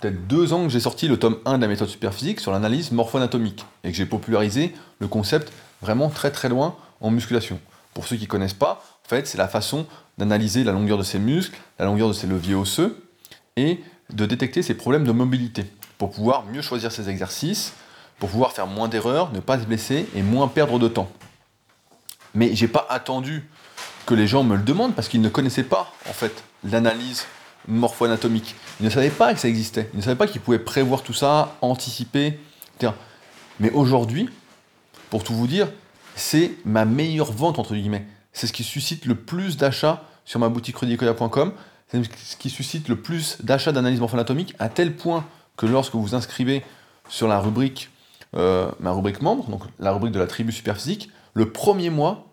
peut-être 0.00 0.26
deux 0.26 0.52
ans 0.52 0.64
que 0.64 0.68
j'ai 0.70 0.80
sorti 0.80 1.06
le 1.06 1.16
tome 1.16 1.38
1 1.44 1.58
de 1.58 1.62
la 1.62 1.68
méthode 1.68 1.88
superphysique 1.88 2.40
sur 2.40 2.50
l'analyse 2.50 2.90
morpho-anatomique 2.90 3.64
et 3.84 3.92
que 3.92 3.96
j'ai 3.96 4.06
popularisé 4.06 4.74
le 4.98 5.06
concept 5.06 5.52
vraiment 5.80 6.10
très 6.10 6.32
très 6.32 6.48
loin 6.48 6.76
en 7.00 7.12
musculation. 7.12 7.60
Pour 7.94 8.08
ceux 8.08 8.16
qui 8.16 8.24
ne 8.24 8.28
connaissent 8.28 8.52
pas, 8.52 8.84
en 9.04 9.08
fait, 9.08 9.28
c'est 9.28 9.38
la 9.38 9.46
façon 9.46 9.86
d'analyser 10.18 10.64
la 10.64 10.72
longueur 10.72 10.98
de 10.98 11.04
ses 11.04 11.20
muscles, 11.20 11.56
la 11.78 11.84
longueur 11.84 12.08
de 12.08 12.12
ses 12.12 12.26
leviers 12.26 12.56
osseux, 12.56 13.03
et 13.56 13.80
de 14.12 14.26
détecter 14.26 14.62
ses 14.62 14.74
problèmes 14.74 15.04
de 15.04 15.12
mobilité, 15.12 15.64
pour 15.98 16.10
pouvoir 16.10 16.44
mieux 16.46 16.62
choisir 16.62 16.92
ses 16.92 17.08
exercices, 17.08 17.72
pour 18.18 18.28
pouvoir 18.30 18.52
faire 18.52 18.66
moins 18.66 18.88
d'erreurs, 18.88 19.32
ne 19.32 19.40
pas 19.40 19.58
se 19.58 19.64
blesser 19.64 20.06
et 20.14 20.22
moins 20.22 20.48
perdre 20.48 20.78
de 20.78 20.88
temps. 20.88 21.10
Mais 22.34 22.54
j'ai 22.54 22.68
pas 22.68 22.86
attendu 22.90 23.48
que 24.06 24.14
les 24.14 24.26
gens 24.26 24.44
me 24.44 24.56
le 24.56 24.62
demandent 24.62 24.94
parce 24.94 25.08
qu'ils 25.08 25.20
ne 25.20 25.28
connaissaient 25.28 25.64
pas 25.64 25.92
en 26.08 26.12
fait 26.12 26.44
l'analyse 26.64 27.26
morpho-anatomique. 27.68 28.54
Ils 28.80 28.84
ne 28.84 28.90
savaient 28.90 29.10
pas 29.10 29.32
que 29.34 29.40
ça 29.40 29.48
existait. 29.48 29.88
Ils 29.94 29.98
ne 29.98 30.02
savaient 30.02 30.16
pas 30.16 30.26
qu'ils 30.26 30.40
pouvaient 30.40 30.58
prévoir 30.58 31.02
tout 31.02 31.12
ça, 31.12 31.56
anticiper, 31.60 32.38
etc. 32.76 32.92
Mais 33.60 33.70
aujourd'hui, 33.70 34.28
pour 35.10 35.24
tout 35.24 35.34
vous 35.34 35.46
dire, 35.46 35.68
c'est 36.16 36.52
ma 36.64 36.84
meilleure 36.84 37.32
vente, 37.32 37.58
entre 37.58 37.74
guillemets. 37.74 38.06
C'est 38.32 38.46
ce 38.46 38.52
qui 38.52 38.64
suscite 38.64 39.06
le 39.06 39.14
plus 39.14 39.56
d'achats 39.56 40.02
sur 40.24 40.40
ma 40.40 40.48
boutique 40.48 40.76
rudicoya.com. 40.76 41.52
C'est 41.88 42.02
ce 42.04 42.36
qui 42.36 42.50
suscite 42.50 42.88
le 42.88 42.96
plus 42.96 43.38
d'achats 43.42 43.72
d'analyse 43.72 44.00
morpho-anatomique, 44.00 44.54
à 44.58 44.68
tel 44.68 44.96
point 44.96 45.24
que 45.56 45.66
lorsque 45.66 45.94
vous 45.94 46.14
inscrivez 46.14 46.64
sur 47.08 47.28
la 47.28 47.38
rubrique, 47.38 47.90
euh, 48.34 48.70
ma 48.80 48.92
rubrique 48.92 49.22
membre, 49.22 49.48
donc 49.48 49.62
la 49.78 49.92
rubrique 49.92 50.12
de 50.12 50.18
la 50.18 50.26
tribu 50.26 50.52
superphysique, 50.52 51.10
le 51.34 51.50
premier 51.50 51.90
mois, 51.90 52.26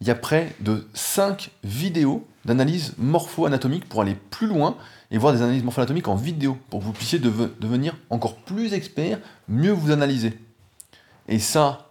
il 0.00 0.06
y 0.06 0.10
a 0.10 0.14
près 0.14 0.54
de 0.60 0.86
5 0.94 1.50
vidéos 1.64 2.26
d'analyse 2.44 2.94
morpho-anatomique 2.98 3.88
pour 3.88 4.02
aller 4.02 4.14
plus 4.14 4.46
loin 4.46 4.76
et 5.10 5.18
voir 5.18 5.32
des 5.32 5.42
analyses 5.42 5.64
morpho-anatomiques 5.64 6.08
en 6.08 6.16
vidéo, 6.16 6.58
pour 6.70 6.80
que 6.80 6.84
vous 6.84 6.92
puissiez 6.92 7.18
devenir 7.18 7.96
encore 8.10 8.36
plus 8.36 8.72
expert, 8.74 9.18
mieux 9.48 9.72
vous 9.72 9.90
analyser. 9.90 10.38
Et 11.28 11.38
ça, 11.38 11.88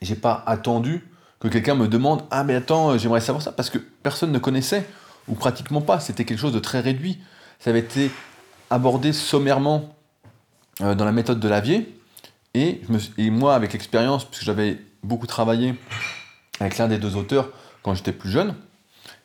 j'ai 0.00 0.14
pas 0.14 0.42
attendu 0.46 1.06
que 1.40 1.48
quelqu'un 1.48 1.74
me 1.74 1.88
demande 1.88 2.22
Ah, 2.30 2.44
mais 2.44 2.54
attends, 2.54 2.96
j'aimerais 2.98 3.20
savoir 3.20 3.42
ça, 3.42 3.52
parce 3.52 3.70
que 3.70 3.78
personne 3.78 4.32
ne 4.32 4.38
connaissait, 4.38 4.86
ou 5.28 5.34
pratiquement 5.34 5.80
pas. 5.80 6.00
C'était 6.00 6.24
quelque 6.24 6.38
chose 6.38 6.52
de 6.52 6.58
très 6.58 6.80
réduit. 6.80 7.18
Ça 7.58 7.70
avait 7.70 7.80
été 7.80 8.10
abordé 8.70 9.12
sommairement 9.12 9.94
euh, 10.80 10.94
dans 10.94 11.04
la 11.04 11.12
méthode 11.12 11.40
de 11.40 11.48
Lavier. 11.48 11.94
Et, 12.54 12.82
et 13.18 13.30
moi, 13.30 13.54
avec 13.54 13.72
l'expérience, 13.72 14.24
puisque 14.24 14.44
j'avais 14.44 14.78
beaucoup 15.02 15.26
travaillé 15.26 15.74
avec 16.60 16.78
l'un 16.78 16.88
des 16.88 16.98
deux 16.98 17.16
auteurs 17.16 17.50
quand 17.82 17.94
j'étais 17.94 18.12
plus 18.12 18.30
jeune, 18.30 18.54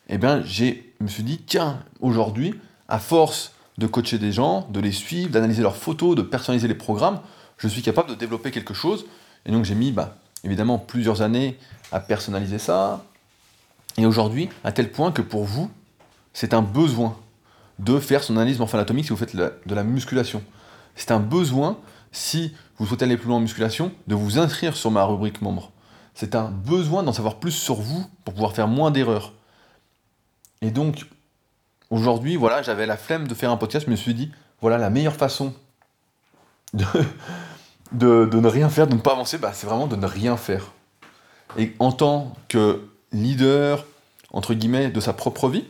eh 0.08 0.18
bien, 0.18 0.42
je 0.44 0.74
me 1.00 1.08
suis 1.08 1.22
dit, 1.22 1.38
tiens, 1.38 1.82
aujourd'hui, 2.00 2.54
à 2.88 2.98
force 2.98 3.52
de 3.76 3.86
coacher 3.86 4.18
des 4.18 4.32
gens, 4.32 4.66
de 4.70 4.80
les 4.80 4.92
suivre, 4.92 5.30
d'analyser 5.30 5.62
leurs 5.62 5.76
photos, 5.76 6.16
de 6.16 6.22
personnaliser 6.22 6.68
les 6.68 6.74
programmes, 6.74 7.20
je 7.58 7.68
suis 7.68 7.82
capable 7.82 8.10
de 8.10 8.14
développer 8.14 8.50
quelque 8.50 8.74
chose. 8.74 9.06
Et 9.46 9.52
donc 9.52 9.64
j'ai 9.64 9.74
mis 9.74 9.92
bah, 9.92 10.16
évidemment 10.44 10.78
plusieurs 10.78 11.22
années 11.22 11.56
à 11.92 12.00
personnaliser 12.00 12.58
ça. 12.58 13.04
Et 13.96 14.06
aujourd'hui, 14.06 14.48
à 14.64 14.72
tel 14.72 14.90
point 14.90 15.12
que 15.12 15.22
pour 15.22 15.44
vous, 15.44 15.70
c'est 16.32 16.54
un 16.54 16.62
besoin 16.62 17.16
de 17.78 17.98
faire 17.98 18.22
son 18.22 18.36
analyse 18.36 18.58
morpho-anatomique 18.58 19.04
si 19.04 19.10
vous 19.10 19.16
faites 19.16 19.36
de 19.36 19.74
la 19.74 19.84
musculation. 19.84 20.42
C'est 20.94 21.12
un 21.12 21.20
besoin, 21.20 21.78
si 22.10 22.54
vous 22.78 22.86
souhaitez 22.86 23.04
aller 23.04 23.16
plus 23.16 23.28
loin 23.28 23.36
en 23.36 23.40
musculation, 23.40 23.92
de 24.06 24.14
vous 24.14 24.38
inscrire 24.38 24.76
sur 24.76 24.90
ma 24.90 25.04
rubrique 25.04 25.42
membre. 25.42 25.70
C'est 26.14 26.34
un 26.34 26.48
besoin 26.50 27.04
d'en 27.04 27.12
savoir 27.12 27.36
plus 27.36 27.52
sur 27.52 27.76
vous 27.76 28.04
pour 28.24 28.34
pouvoir 28.34 28.52
faire 28.52 28.66
moins 28.66 28.90
d'erreurs. 28.90 29.32
Et 30.60 30.72
donc, 30.72 31.06
aujourd'hui, 31.90 32.34
voilà, 32.34 32.62
j'avais 32.62 32.86
la 32.86 32.96
flemme 32.96 33.28
de 33.28 33.34
faire 33.34 33.52
un 33.52 33.56
podcast, 33.56 33.86
je 33.86 33.90
me 33.90 33.96
suis 33.96 34.14
dit, 34.14 34.32
voilà 34.60 34.78
la 34.78 34.90
meilleure 34.90 35.14
façon 35.14 35.54
de, 36.74 36.84
de, 37.92 38.40
ne 38.40 38.48
rien 38.48 38.68
faire, 38.68 38.88
de 38.88 38.94
ne 38.94 39.00
pas 39.00 39.12
avancer, 39.12 39.38
bah, 39.38 39.52
c'est 39.54 39.66
vraiment 39.66 39.86
de 39.86 39.96
ne 39.96 40.06
rien 40.06 40.36
faire. 40.36 40.72
Et 41.56 41.74
en 41.78 41.92
tant 41.92 42.34
que 42.48 42.88
leader, 43.12 43.86
entre 44.32 44.54
guillemets, 44.54 44.90
de 44.90 45.00
sa 45.00 45.12
propre 45.12 45.48
vie, 45.48 45.64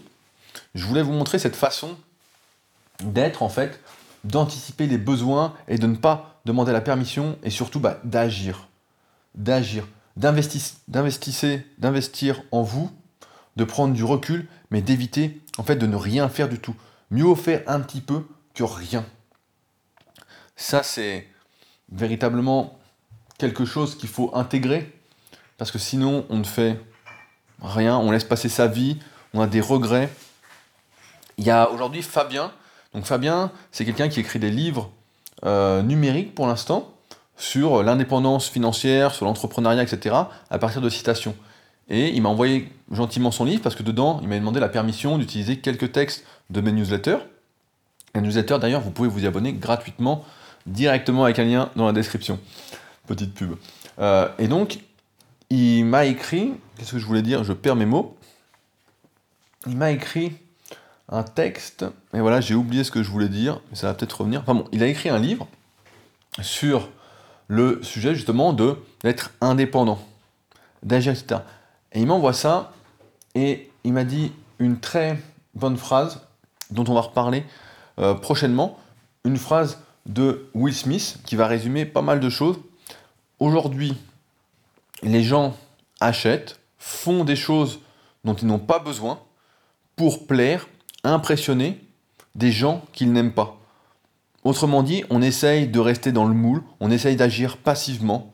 je 0.78 0.86
voulais 0.86 1.02
vous 1.02 1.12
montrer 1.12 1.38
cette 1.38 1.56
façon 1.56 1.96
d'être, 3.02 3.42
en 3.42 3.48
fait, 3.48 3.80
d'anticiper 4.24 4.86
les 4.86 4.98
besoins 4.98 5.54
et 5.66 5.78
de 5.78 5.86
ne 5.86 5.96
pas 5.96 6.40
demander 6.44 6.72
la 6.72 6.80
permission 6.80 7.38
et 7.42 7.50
surtout 7.50 7.80
bah, 7.80 8.00
d'agir. 8.04 8.68
D'agir. 9.34 9.86
D'investir 10.16 12.42
en 12.50 12.62
vous, 12.62 12.90
de 13.56 13.64
prendre 13.64 13.92
du 13.92 14.04
recul, 14.04 14.48
mais 14.70 14.82
d'éviter, 14.82 15.40
en 15.58 15.62
fait, 15.62 15.76
de 15.76 15.86
ne 15.86 15.96
rien 15.96 16.28
faire 16.28 16.48
du 16.48 16.58
tout. 16.58 16.74
Mieux 17.10 17.34
faire 17.34 17.62
un 17.66 17.80
petit 17.80 18.00
peu 18.00 18.26
que 18.54 18.64
rien. 18.64 19.04
Ça, 20.56 20.82
c'est 20.82 21.28
véritablement 21.90 22.78
quelque 23.38 23.64
chose 23.64 23.96
qu'il 23.96 24.08
faut 24.08 24.30
intégrer, 24.34 24.92
parce 25.56 25.70
que 25.70 25.78
sinon, 25.78 26.26
on 26.30 26.38
ne 26.38 26.44
fait 26.44 26.80
rien, 27.62 27.96
on 27.96 28.10
laisse 28.10 28.24
passer 28.24 28.48
sa 28.48 28.66
vie, 28.66 28.98
on 29.34 29.40
a 29.40 29.46
des 29.46 29.60
regrets. 29.60 30.10
Il 31.38 31.44
y 31.44 31.50
a 31.50 31.70
aujourd'hui 31.70 32.02
Fabien. 32.02 32.52
Donc 32.94 33.04
Fabien, 33.04 33.52
c'est 33.70 33.84
quelqu'un 33.84 34.08
qui 34.08 34.20
écrit 34.20 34.38
des 34.38 34.50
livres 34.50 34.90
euh, 35.44 35.82
numériques 35.82 36.34
pour 36.34 36.46
l'instant 36.46 36.92
sur 37.36 37.84
l'indépendance 37.84 38.48
financière, 38.48 39.14
sur 39.14 39.24
l'entrepreneuriat, 39.24 39.84
etc., 39.84 40.16
à 40.50 40.58
partir 40.58 40.80
de 40.80 40.90
citations. 40.90 41.36
Et 41.88 42.08
il 42.08 42.20
m'a 42.20 42.28
envoyé 42.28 42.70
gentiment 42.90 43.30
son 43.30 43.44
livre 43.44 43.62
parce 43.62 43.76
que 43.76 43.84
dedans, 43.84 44.18
il 44.22 44.28
m'a 44.28 44.36
demandé 44.36 44.58
la 44.58 44.68
permission 44.68 45.16
d'utiliser 45.16 45.58
quelques 45.58 45.92
textes 45.92 46.24
de 46.50 46.60
mes 46.60 46.72
newsletters. 46.72 47.18
Les 48.16 48.20
newsletters, 48.20 48.58
d'ailleurs, 48.58 48.80
vous 48.80 48.90
pouvez 48.90 49.08
vous 49.08 49.22
y 49.22 49.26
abonner 49.26 49.52
gratuitement, 49.52 50.24
directement 50.66 51.24
avec 51.24 51.38
un 51.38 51.44
lien 51.44 51.70
dans 51.76 51.86
la 51.86 51.92
description. 51.92 52.40
Petite 53.06 53.32
pub. 53.32 53.54
Euh, 54.00 54.28
et 54.38 54.48
donc, 54.48 54.80
il 55.48 55.84
m'a 55.84 56.06
écrit, 56.06 56.52
qu'est-ce 56.76 56.92
que 56.92 56.98
je 56.98 57.06
voulais 57.06 57.22
dire? 57.22 57.44
Je 57.44 57.52
perds 57.52 57.76
mes 57.76 57.86
mots. 57.86 58.16
Il 59.66 59.76
m'a 59.76 59.92
écrit 59.92 60.32
un 61.08 61.22
texte, 61.22 61.86
et 62.12 62.20
voilà, 62.20 62.40
j'ai 62.40 62.54
oublié 62.54 62.84
ce 62.84 62.90
que 62.90 63.02
je 63.02 63.10
voulais 63.10 63.28
dire, 63.28 63.60
mais 63.70 63.76
ça 63.76 63.86
va 63.86 63.94
peut-être 63.94 64.20
revenir. 64.20 64.40
Enfin 64.42 64.54
bon, 64.54 64.64
il 64.72 64.82
a 64.82 64.86
écrit 64.86 65.08
un 65.08 65.18
livre 65.18 65.46
sur 66.42 66.88
le 67.48 67.82
sujet 67.82 68.14
justement 68.14 68.52
de 68.52 68.76
d'être 69.02 69.32
indépendant, 69.40 69.98
d'agir, 70.82 71.12
etc. 71.12 71.40
Et 71.92 72.00
il 72.00 72.06
m'envoie 72.06 72.34
ça, 72.34 72.72
et 73.34 73.70
il 73.84 73.92
m'a 73.92 74.04
dit 74.04 74.32
une 74.58 74.80
très 74.80 75.18
bonne 75.54 75.76
phrase 75.76 76.20
dont 76.70 76.84
on 76.88 76.94
va 76.94 77.00
reparler 77.00 77.44
euh, 77.98 78.14
prochainement, 78.14 78.78
une 79.24 79.38
phrase 79.38 79.78
de 80.06 80.48
Will 80.54 80.74
Smith 80.74 81.18
qui 81.24 81.36
va 81.36 81.46
résumer 81.46 81.86
pas 81.86 82.02
mal 82.02 82.20
de 82.20 82.28
choses. 82.28 82.58
Aujourd'hui, 83.38 83.96
les 85.02 85.22
gens 85.22 85.56
achètent, 86.00 86.58
font 86.78 87.24
des 87.24 87.36
choses 87.36 87.80
dont 88.24 88.34
ils 88.34 88.46
n'ont 88.46 88.58
pas 88.58 88.78
besoin 88.78 89.20
pour 89.96 90.26
plaire, 90.26 90.68
impressionner 91.08 91.80
des 92.34 92.52
gens 92.52 92.82
qu'ils 92.92 93.12
n'aiment 93.12 93.32
pas. 93.32 93.58
Autrement 94.44 94.82
dit, 94.82 95.04
on 95.10 95.20
essaye 95.20 95.66
de 95.66 95.80
rester 95.80 96.12
dans 96.12 96.24
le 96.24 96.34
moule, 96.34 96.62
on 96.80 96.90
essaye 96.90 97.16
d'agir 97.16 97.56
passivement 97.56 98.32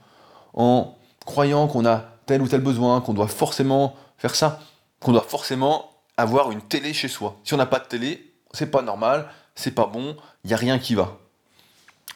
en 0.52 0.96
croyant 1.24 1.66
qu'on 1.66 1.86
a 1.86 2.04
tel 2.26 2.42
ou 2.42 2.48
tel 2.48 2.60
besoin, 2.60 3.00
qu'on 3.00 3.14
doit 3.14 3.28
forcément 3.28 3.96
faire 4.18 4.34
ça, 4.34 4.60
qu'on 5.00 5.12
doit 5.12 5.26
forcément 5.26 5.90
avoir 6.16 6.52
une 6.52 6.60
télé 6.60 6.92
chez 6.92 7.08
soi. 7.08 7.36
Si 7.44 7.54
on 7.54 7.56
n'a 7.56 7.66
pas 7.66 7.78
de 7.78 7.86
télé, 7.86 8.32
c'est 8.52 8.70
pas 8.70 8.82
normal, 8.82 9.26
c'est 9.54 9.72
pas 9.72 9.86
bon, 9.86 10.16
il 10.44 10.48
n'y 10.48 10.54
a 10.54 10.58
rien 10.58 10.78
qui 10.78 10.94
va. 10.94 11.18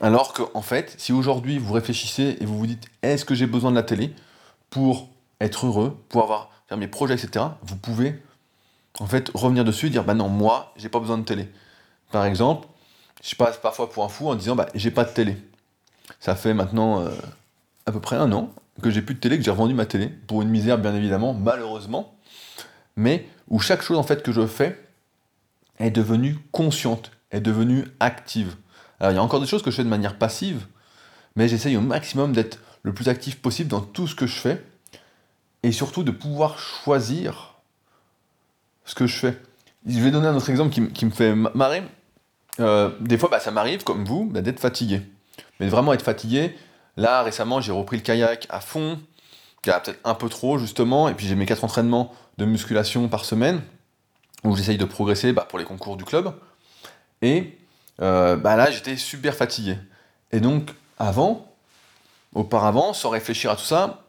Alors 0.01 0.33
que, 0.33 0.43
en 0.55 0.63
fait, 0.63 0.95
si 0.99 1.13
aujourd'hui 1.13 1.59
vous 1.59 1.73
réfléchissez 1.73 2.37
et 2.41 2.45
vous 2.45 2.59
vous 2.59 2.67
dites 2.67 2.87
est-ce 3.03 3.25
que 3.25 3.35
j'ai 3.35 3.47
besoin 3.47 3.71
de 3.71 3.77
la 3.77 3.83
télé 3.83 4.15
pour 4.71 5.09
être 5.41 5.67
heureux, 5.67 5.97
pour 6.09 6.23
avoir 6.23 6.51
faire 6.69 6.79
mes 6.79 6.87
projets, 6.87 7.15
etc., 7.15 7.47
vous 7.63 7.77
pouvez 7.77 8.23
en 9.01 9.07
fait 9.07 9.31
revenir 9.35 9.65
dessus 9.65 9.87
et 9.87 9.91
dire 9.91 10.05
bah 10.05 10.15
non, 10.15 10.29
moi, 10.29 10.73
j'ai 10.77 10.89
pas 10.89 11.01
besoin 11.01 11.19
de 11.19 11.25
télé. 11.25 11.49
Par 12.11 12.25
exemple, 12.25 12.69
je 13.23 13.35
passe 13.35 13.59
parfois 13.59 13.91
pour 13.91 14.05
un 14.05 14.09
fou 14.09 14.29
en 14.29 14.35
disant 14.35 14.57
bah 14.57 14.69
j'ai 14.75 14.91
pas 14.91 15.05
de 15.05 15.11
télé. 15.11 15.37
Ça 16.21 16.35
fait 16.35 16.55
maintenant 16.55 17.01
euh, 17.01 17.11
à 17.87 17.93
peu 17.93 18.01
près 18.01 18.17
un 18.17 18.33
an 18.33 18.51
que 18.83 18.91
j'ai 18.91 19.03
plus 19.03 19.15
de 19.15 19.21
télé, 19.21 19.39
que 19.39 19.45
j'ai 19.45 19.51
revendu 19.51 19.75
ma 19.75 19.87
télé, 19.87 20.09
pour 20.09 20.43
une 20.43 20.49
misère 20.49 20.79
bien 20.79 20.95
évidemment, 20.95 21.35
malheureusement, 21.35 22.15
mais 22.97 23.27
où 23.49 23.59
chaque 23.59 23.83
chose 23.83 23.99
en 23.99 24.03
fait 24.03 24.23
que 24.23 24.33
je 24.33 24.47
fais 24.47 24.81
est 25.79 25.91
devenue 25.91 26.39
consciente, 26.53 27.11
est 27.31 27.41
devenue 27.41 27.87
active. 28.01 28.57
Alors 29.01 29.13
il 29.13 29.17
y 29.17 29.19
a 29.19 29.23
encore 29.23 29.41
des 29.41 29.47
choses 29.47 29.63
que 29.63 29.71
je 29.71 29.77
fais 29.77 29.85
de 29.85 29.89
manière 29.89 30.17
passive, 30.17 30.67
mais 31.37 31.49
j'essaye 31.49 31.77
au 31.77 31.81
maximum 31.81 32.33
d'être 32.33 32.59
le 32.83 32.93
plus 32.93 33.09
actif 33.09 33.41
possible 33.41 33.69
dans 33.69 33.81
tout 33.81 34.07
ce 34.07 34.15
que 34.15 34.27
je 34.27 34.39
fais, 34.39 34.65
et 35.63 35.73
surtout 35.73 36.05
de 36.05 36.13
pouvoir 36.13 36.59
choisir 36.59 37.48
ce 38.89 38.95
que 38.95 39.07
je 39.07 39.17
fais. 39.17 39.37
Je 39.87 40.01
vais 40.01 40.11
donner 40.11 40.27
un 40.27 40.35
autre 40.35 40.49
exemple 40.51 40.71
qui, 40.71 41.05
me 41.05 41.11
fait 41.11 41.35
marrer. 41.35 41.83
Euh, 42.59 42.91
des 43.01 43.19
fois, 43.19 43.29
bah, 43.29 43.39
ça 43.39 43.51
m'arrive, 43.51 43.85
comme 43.85 44.05
vous, 44.05 44.25
bah, 44.25 44.41
d'être 44.41 44.59
fatigué. 44.59 45.03
Mais 45.61 45.69
vraiment 45.69 45.93
être 45.93 46.03
fatigué. 46.03 46.57
Là, 46.97 47.23
récemment, 47.23 47.61
j'ai 47.61 47.71
repris 47.71 47.99
le 47.99 48.03
kayak 48.03 48.47
à 48.49 48.61
fond, 48.61 48.99
peut-être 49.63 49.95
un 50.05 50.15
peu 50.15 50.29
trop, 50.29 50.59
justement, 50.59 51.09
et 51.09 51.15
puis 51.15 51.27
j'ai 51.27 51.35
mes 51.35 51.47
quatre 51.47 51.65
entraînements 51.65 52.13
de 52.39 52.47
musculation 52.47 53.09
par 53.09 53.25
semaine, 53.25 53.61
où 54.43 54.57
j'essaye 54.57 54.79
de 54.79 54.85
progresser 54.87 55.33
bah, 55.33 55.47
pour 55.49 55.59
les 55.59 55.67
concours 55.67 55.97
du 55.97 56.05
club. 56.05 56.33
Et 57.21 57.59
euh, 58.01 58.37
bah 58.37 58.57
là, 58.57 58.71
j'étais 58.71 58.97
super 58.97 59.35
fatigué. 59.35 59.77
Et 60.33 60.41
donc, 60.41 60.71
avant, 60.99 61.47
auparavant, 62.35 62.95
sans 62.95 63.11
réfléchir 63.11 63.51
à 63.51 63.57
tout 63.57 63.65
ça, 63.65 64.03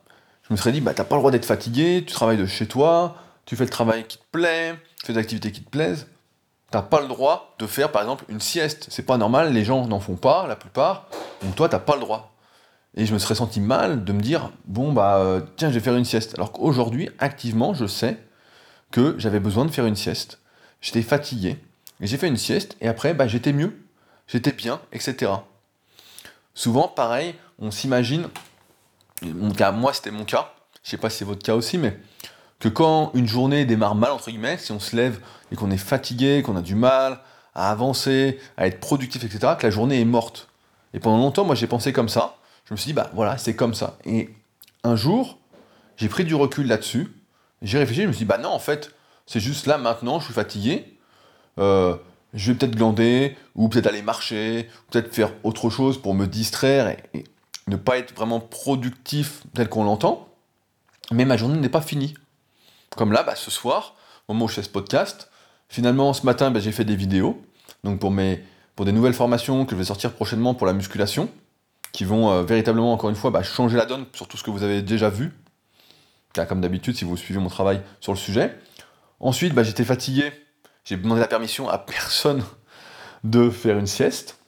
je 0.47 0.53
me 0.53 0.57
serais 0.57 0.71
dit, 0.71 0.79
bah, 0.79 0.93
t'as 0.95 1.03
pas 1.03 1.15
le 1.15 1.21
droit 1.21 1.31
d'être 1.31 1.45
fatigué, 1.45 2.03
tu 2.07 2.13
travailles 2.13 2.37
de 2.37 2.45
chez 2.45 2.65
toi, 2.65 3.17
tu 3.49 3.55
fais 3.55 3.63
le 3.63 3.71
travail 3.71 4.03
qui 4.05 4.19
te 4.19 4.23
plaît, 4.31 4.75
tu 4.99 5.07
fais 5.07 5.13
des 5.13 5.19
activités 5.19 5.51
qui 5.51 5.63
te 5.63 5.69
plaisent. 5.71 6.05
T'as 6.69 6.83
pas 6.83 7.01
le 7.01 7.07
droit 7.07 7.55
de 7.57 7.65
faire, 7.65 7.91
par 7.91 8.03
exemple, 8.03 8.23
une 8.29 8.39
sieste. 8.39 8.85
C'est 8.91 9.07
pas 9.07 9.17
normal, 9.17 9.53
les 9.53 9.65
gens 9.65 9.87
n'en 9.87 9.99
font 9.99 10.17
pas, 10.17 10.45
la 10.45 10.55
plupart. 10.55 11.07
Donc 11.41 11.55
toi, 11.55 11.67
t'as 11.67 11.79
pas 11.79 11.95
le 11.95 12.01
droit. 12.01 12.35
Et 12.95 13.07
je 13.07 13.13
me 13.15 13.17
serais 13.17 13.33
senti 13.33 13.59
mal 13.59 14.03
de 14.03 14.13
me 14.13 14.21
dire, 14.21 14.51
bon, 14.65 14.93
bah, 14.93 15.17
euh, 15.17 15.41
tiens, 15.57 15.69
je 15.69 15.73
vais 15.73 15.79
faire 15.79 15.95
une 15.95 16.05
sieste. 16.05 16.35
Alors 16.35 16.51
qu'aujourd'hui, 16.51 17.09
activement, 17.17 17.73
je 17.73 17.87
sais 17.87 18.19
que 18.91 19.15
j'avais 19.17 19.39
besoin 19.39 19.65
de 19.65 19.71
faire 19.71 19.87
une 19.87 19.95
sieste. 19.95 20.41
J'étais 20.79 21.01
fatigué. 21.01 21.57
J'ai 22.01 22.17
fait 22.17 22.27
une 22.27 22.37
sieste, 22.37 22.77
et 22.81 22.87
après, 22.87 23.15
bah, 23.15 23.27
j'étais 23.27 23.51
mieux, 23.51 23.81
j'étais 24.27 24.51
bien, 24.51 24.79
etc. 24.91 25.31
Souvent, 26.53 26.87
pareil, 26.87 27.33
on 27.57 27.71
s'imagine, 27.71 28.27
moi 29.23 29.91
c'était 29.91 30.11
mon 30.11 30.23
cas, 30.23 30.53
je 30.83 30.91
sais 30.91 30.97
pas 30.97 31.09
si 31.09 31.17
c'est 31.17 31.25
votre 31.25 31.43
cas 31.43 31.55
aussi, 31.55 31.79
mais 31.79 31.97
que 32.59 32.67
quand 32.67 33.11
une 33.13 33.27
journée 33.27 33.65
démarre 33.65 33.95
mal, 33.95 34.11
entre 34.11 34.29
guillemets, 34.29 34.57
si 34.57 34.71
on 34.71 34.79
se 34.79 34.95
lève 34.95 35.19
et 35.51 35.55
qu'on 35.55 35.71
est 35.71 35.77
fatigué, 35.77 36.43
qu'on 36.43 36.55
a 36.55 36.61
du 36.61 36.75
mal 36.75 37.19
à 37.55 37.71
avancer, 37.71 38.39
à 38.57 38.67
être 38.67 38.79
productif, 38.79 39.23
etc., 39.23 39.53
que 39.57 39.65
la 39.65 39.71
journée 39.71 39.99
est 39.99 40.05
morte. 40.05 40.49
Et 40.93 40.99
pendant 40.99 41.17
longtemps, 41.17 41.45
moi 41.45 41.55
j'ai 41.55 41.67
pensé 41.67 41.93
comme 41.93 42.09
ça, 42.09 42.37
je 42.65 42.73
me 42.73 42.77
suis 42.77 42.87
dit, 42.89 42.93
bah 42.93 43.09
voilà, 43.13 43.37
c'est 43.37 43.55
comme 43.55 43.73
ça. 43.73 43.97
Et 44.05 44.29
un 44.83 44.95
jour, 44.95 45.39
j'ai 45.97 46.09
pris 46.09 46.23
du 46.23 46.35
recul 46.35 46.67
là-dessus, 46.67 47.11
j'ai 47.61 47.77
réfléchi, 47.77 48.03
je 48.03 48.07
me 48.07 48.13
suis 48.13 48.25
dit, 48.25 48.29
bah 48.29 48.37
non, 48.37 48.49
en 48.49 48.59
fait, 48.59 48.93
c'est 49.25 49.39
juste 49.39 49.65
là, 49.65 49.77
maintenant, 49.77 50.19
je 50.19 50.25
suis 50.25 50.33
fatigué, 50.33 50.97
euh, 51.57 51.95
je 52.33 52.51
vais 52.51 52.57
peut-être 52.57 52.75
glander, 52.75 53.35
ou 53.55 53.69
peut-être 53.69 53.87
aller 53.87 54.01
marcher, 54.01 54.69
peut-être 54.89 55.13
faire 55.13 55.31
autre 55.43 55.69
chose 55.69 56.01
pour 56.01 56.13
me 56.13 56.27
distraire 56.27 56.95
et, 57.13 57.23
ne 57.67 57.75
pas 57.75 57.99
être 57.99 58.15
vraiment 58.15 58.39
productif 58.39 59.43
tel 59.53 59.69
qu'on 59.69 59.83
l'entend. 59.83 60.27
Mais 61.11 61.23
ma 61.23 61.37
journée 61.37 61.59
n'est 61.59 61.69
pas 61.69 61.81
finie. 61.81 62.15
Comme 62.99 63.13
là, 63.13 63.23
bah, 63.23 63.37
ce 63.37 63.49
soir, 63.49 63.95
au 64.27 64.33
moment 64.33 64.43
où 64.43 64.47
je 64.49 64.55
fais 64.55 64.61
ce 64.61 64.67
podcast, 64.67 65.31
finalement, 65.69 66.11
ce 66.11 66.25
matin, 66.25 66.51
bah, 66.51 66.59
j'ai 66.59 66.73
fait 66.73 66.83
des 66.83 66.97
vidéos. 66.97 67.41
Donc 67.85 67.97
pour, 67.97 68.11
mes, 68.11 68.43
pour 68.75 68.83
des 68.83 68.91
nouvelles 68.91 69.13
formations 69.13 69.63
que 69.63 69.71
je 69.71 69.77
vais 69.77 69.85
sortir 69.85 70.11
prochainement 70.11 70.53
pour 70.53 70.67
la 70.67 70.73
musculation, 70.73 71.29
qui 71.93 72.03
vont 72.03 72.29
euh, 72.29 72.43
véritablement, 72.43 72.91
encore 72.91 73.09
une 73.09 73.15
fois, 73.15 73.31
bah, 73.31 73.41
changer 73.41 73.77
la 73.77 73.85
donne 73.85 74.05
sur 74.11 74.27
tout 74.27 74.35
ce 74.35 74.43
que 74.43 74.51
vous 74.51 74.63
avez 74.63 74.81
déjà 74.81 75.09
vu. 75.09 75.31
comme 76.49 76.59
d'habitude, 76.59 76.97
si 76.97 77.05
vous 77.05 77.15
suivez 77.15 77.39
mon 77.39 77.47
travail 77.47 77.81
sur 78.01 78.11
le 78.11 78.17
sujet. 78.17 78.59
Ensuite, 79.21 79.57
j'étais 79.63 79.85
fatigué 79.85 80.33
j'ai 80.83 80.97
demandé 80.97 81.21
la 81.21 81.27
permission 81.27 81.69
à 81.69 81.77
personne 81.77 82.43
de 83.23 83.49
faire 83.49 83.77
une 83.77 83.87
sieste. 83.87 84.39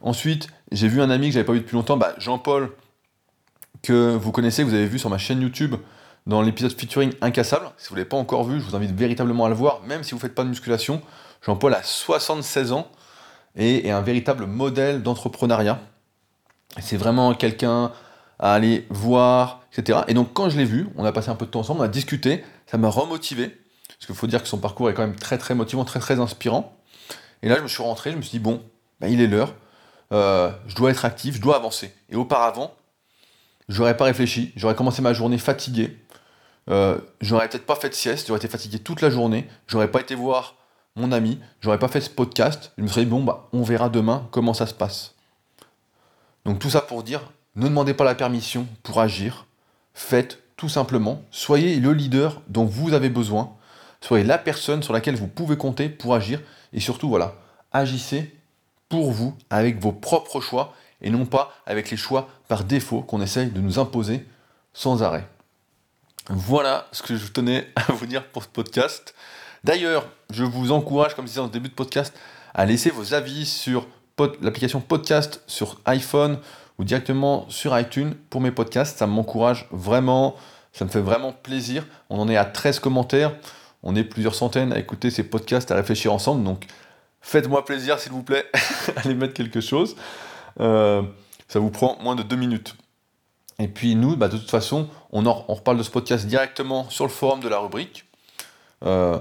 Ensuite, 0.00 0.46
j'ai 0.70 0.86
vu 0.86 1.02
un 1.02 1.10
ami 1.10 1.26
que 1.26 1.32
j'avais 1.32 1.44
pas 1.44 1.54
vu 1.54 1.60
depuis 1.62 1.74
longtemps, 1.74 1.96
bah, 1.96 2.14
Jean-Paul, 2.18 2.70
que 3.82 4.14
vous 4.14 4.30
connaissez, 4.30 4.62
que 4.62 4.68
vous 4.68 4.74
avez 4.74 4.86
vu 4.86 5.00
sur 5.00 5.10
ma 5.10 5.18
chaîne 5.18 5.40
YouTube 5.40 5.74
dans 6.28 6.42
l'épisode 6.42 6.78
featuring 6.78 7.12
Incassable. 7.22 7.70
Si 7.78 7.88
vous 7.88 7.94
ne 7.94 8.00
l'avez 8.00 8.08
pas 8.08 8.18
encore 8.18 8.44
vu, 8.44 8.60
je 8.60 8.64
vous 8.66 8.76
invite 8.76 8.92
véritablement 8.92 9.46
à 9.46 9.48
le 9.48 9.54
voir, 9.54 9.82
même 9.82 10.04
si 10.04 10.10
vous 10.10 10.18
ne 10.18 10.20
faites 10.20 10.34
pas 10.34 10.44
de 10.44 10.50
musculation. 10.50 11.00
Jean-Paul 11.42 11.74
a 11.74 11.82
76 11.82 12.72
ans 12.72 12.86
et 13.56 13.88
est 13.88 13.90
un 13.90 14.02
véritable 14.02 14.44
modèle 14.46 15.02
d'entrepreneuriat. 15.02 15.80
C'est 16.80 16.98
vraiment 16.98 17.34
quelqu'un 17.34 17.92
à 18.38 18.52
aller 18.52 18.86
voir, 18.90 19.62
etc. 19.72 20.00
Et 20.06 20.14
donc 20.14 20.34
quand 20.34 20.50
je 20.50 20.58
l'ai 20.58 20.66
vu, 20.66 20.88
on 20.96 21.04
a 21.04 21.12
passé 21.12 21.30
un 21.30 21.34
peu 21.34 21.46
de 21.46 21.50
temps 21.50 21.60
ensemble, 21.60 21.80
on 21.80 21.84
a 21.84 21.88
discuté, 21.88 22.44
ça 22.66 22.76
m'a 22.76 22.90
remotivé. 22.90 23.58
Parce 23.88 24.06
qu'il 24.06 24.14
faut 24.14 24.26
dire 24.26 24.42
que 24.42 24.48
son 24.48 24.58
parcours 24.58 24.90
est 24.90 24.94
quand 24.94 25.02
même 25.02 25.16
très 25.16 25.38
très 25.38 25.54
motivant, 25.54 25.84
très 25.84 25.98
très 25.98 26.20
inspirant. 26.20 26.76
Et 27.42 27.48
là, 27.48 27.56
je 27.56 27.62
me 27.62 27.68
suis 27.68 27.82
rentré, 27.82 28.12
je 28.12 28.16
me 28.16 28.22
suis 28.22 28.32
dit, 28.32 28.38
bon, 28.38 28.62
bah, 29.00 29.08
il 29.08 29.20
est 29.20 29.26
l'heure, 29.26 29.54
euh, 30.12 30.50
je 30.66 30.74
dois 30.74 30.90
être 30.90 31.04
actif, 31.06 31.36
je 31.36 31.40
dois 31.40 31.56
avancer. 31.56 31.92
Et 32.10 32.16
auparavant, 32.16 32.74
j'aurais 33.68 33.96
pas 33.96 34.04
réfléchi, 34.04 34.52
j'aurais 34.56 34.74
commencé 34.74 35.02
ma 35.02 35.14
journée 35.14 35.38
fatigué, 35.38 35.96
euh, 36.68 36.98
j'aurais 37.20 37.48
peut-être 37.48 37.66
pas 37.66 37.76
fait 37.76 37.88
de 37.88 37.94
sieste, 37.94 38.28
j'aurais 38.28 38.38
été 38.38 38.48
fatigué 38.48 38.78
toute 38.78 39.00
la 39.00 39.10
journée, 39.10 39.48
j'aurais 39.66 39.90
pas 39.90 40.00
été 40.00 40.14
voir 40.14 40.56
mon 40.96 41.12
ami, 41.12 41.38
j'aurais 41.60 41.78
pas 41.78 41.88
fait 41.88 42.00
ce 42.00 42.10
podcast, 42.10 42.72
je 42.76 42.82
me 42.82 42.88
serais 42.88 43.04
dit, 43.04 43.10
bon, 43.10 43.22
bah, 43.22 43.48
on 43.52 43.62
verra 43.62 43.88
demain 43.88 44.26
comment 44.30 44.54
ça 44.54 44.66
se 44.66 44.74
passe. 44.74 45.14
Donc 46.44 46.58
tout 46.58 46.70
ça 46.70 46.80
pour 46.80 47.02
dire, 47.02 47.32
ne 47.56 47.68
demandez 47.68 47.94
pas 47.94 48.04
la 48.04 48.14
permission 48.14 48.66
pour 48.82 49.00
agir, 49.00 49.46
faites 49.94 50.42
tout 50.56 50.68
simplement, 50.68 51.22
soyez 51.30 51.78
le 51.78 51.92
leader 51.92 52.42
dont 52.48 52.64
vous 52.64 52.92
avez 52.94 53.10
besoin 53.10 53.56
Soyez 54.00 54.24
la 54.24 54.38
personne 54.38 54.82
sur 54.82 54.92
laquelle 54.92 55.16
vous 55.16 55.26
pouvez 55.26 55.56
compter 55.56 55.88
pour 55.88 56.14
agir. 56.14 56.40
Et 56.72 56.80
surtout, 56.80 57.08
voilà, 57.08 57.34
agissez 57.72 58.34
pour 58.88 59.10
vous, 59.10 59.36
avec 59.50 59.80
vos 59.80 59.92
propres 59.92 60.40
choix, 60.40 60.72
et 61.02 61.10
non 61.10 61.26
pas 61.26 61.52
avec 61.66 61.90
les 61.90 61.96
choix 61.96 62.28
par 62.48 62.64
défaut 62.64 63.02
qu'on 63.02 63.20
essaye 63.20 63.50
de 63.50 63.60
nous 63.60 63.78
imposer 63.78 64.26
sans 64.72 65.02
arrêt. 65.02 65.26
Voilà 66.28 66.86
ce 66.92 67.02
que 67.02 67.16
je 67.16 67.26
tenais 67.28 67.68
à 67.74 67.92
vous 67.92 68.04
dire 68.04 68.22
pour 68.26 68.42
ce 68.42 68.48
podcast. 68.48 69.14
D'ailleurs, 69.64 70.06
je 70.30 70.44
vous 70.44 70.72
encourage, 70.72 71.14
comme 71.14 71.24
je 71.24 71.30
disais 71.30 71.40
en 71.40 71.48
début 71.48 71.70
de 71.70 71.74
podcast, 71.74 72.14
à 72.54 72.66
laisser 72.66 72.90
vos 72.90 73.14
avis 73.14 73.46
sur 73.46 73.86
l'application 74.42 74.80
podcast 74.80 75.42
sur 75.46 75.80
iPhone 75.86 76.38
ou 76.78 76.84
directement 76.84 77.46
sur 77.48 77.78
iTunes 77.78 78.14
pour 78.28 78.42
mes 78.42 78.50
podcasts. 78.50 78.98
Ça 78.98 79.06
m'encourage 79.06 79.66
vraiment, 79.70 80.36
ça 80.72 80.84
me 80.84 80.90
fait 80.90 81.00
vraiment 81.00 81.32
plaisir. 81.32 81.86
On 82.10 82.20
en 82.20 82.28
est 82.28 82.36
à 82.36 82.44
13 82.44 82.78
commentaires. 82.80 83.34
On 83.82 83.96
est 83.96 84.04
plusieurs 84.04 84.34
centaines 84.34 84.72
à 84.72 84.78
écouter 84.78 85.10
ces 85.10 85.22
podcasts, 85.22 85.70
à 85.70 85.76
réfléchir 85.76 86.12
ensemble. 86.12 86.44
Donc 86.44 86.66
faites-moi 87.22 87.64
plaisir, 87.64 87.98
s'il 87.98 88.12
vous 88.12 88.22
plaît, 88.22 88.44
allez 88.96 89.14
mettre 89.14 89.34
quelque 89.34 89.62
chose. 89.62 89.96
Euh, 90.60 91.02
ça 91.48 91.58
vous 91.58 91.70
prend 91.70 91.96
moins 92.02 92.16
de 92.16 92.22
deux 92.22 92.36
minutes. 92.36 92.76
Et 93.58 93.68
puis 93.68 93.96
nous, 93.96 94.16
bah, 94.16 94.28
de 94.28 94.36
toute 94.36 94.50
façon, 94.50 94.88
on, 95.10 95.26
en, 95.26 95.44
on 95.48 95.54
reparle 95.54 95.78
de 95.78 95.82
ce 95.82 95.90
podcast 95.90 96.26
directement 96.26 96.88
sur 96.90 97.04
le 97.04 97.10
forum 97.10 97.40
de 97.40 97.48
la 97.48 97.58
rubrique. 97.58 98.04
Euh, 98.84 99.18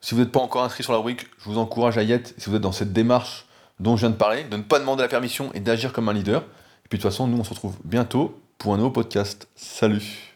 si 0.00 0.14
vous 0.14 0.20
n'êtes 0.20 0.32
pas 0.32 0.40
encore 0.40 0.62
inscrit 0.62 0.82
sur 0.82 0.92
la 0.92 0.98
rubrique, 0.98 1.26
je 1.38 1.44
vous 1.44 1.58
encourage 1.58 1.98
à 1.98 2.02
y 2.02 2.12
être. 2.12 2.34
Si 2.38 2.48
vous 2.48 2.56
êtes 2.56 2.62
dans 2.62 2.72
cette 2.72 2.92
démarche 2.92 3.46
dont 3.80 3.96
je 3.96 4.00
viens 4.00 4.10
de 4.10 4.16
parler, 4.16 4.44
de 4.44 4.56
ne 4.56 4.62
pas 4.62 4.78
demander 4.78 5.02
la 5.02 5.08
permission 5.08 5.50
et 5.52 5.60
d'agir 5.60 5.92
comme 5.92 6.08
un 6.08 6.12
leader. 6.12 6.42
Et 6.42 6.88
puis 6.88 6.98
de 6.98 7.02
toute 7.02 7.10
façon, 7.10 7.26
nous, 7.26 7.38
on 7.38 7.44
se 7.44 7.50
retrouve 7.50 7.76
bientôt 7.84 8.38
pour 8.58 8.74
un 8.74 8.76
nouveau 8.76 8.90
podcast. 8.90 9.48
Salut 9.54 10.33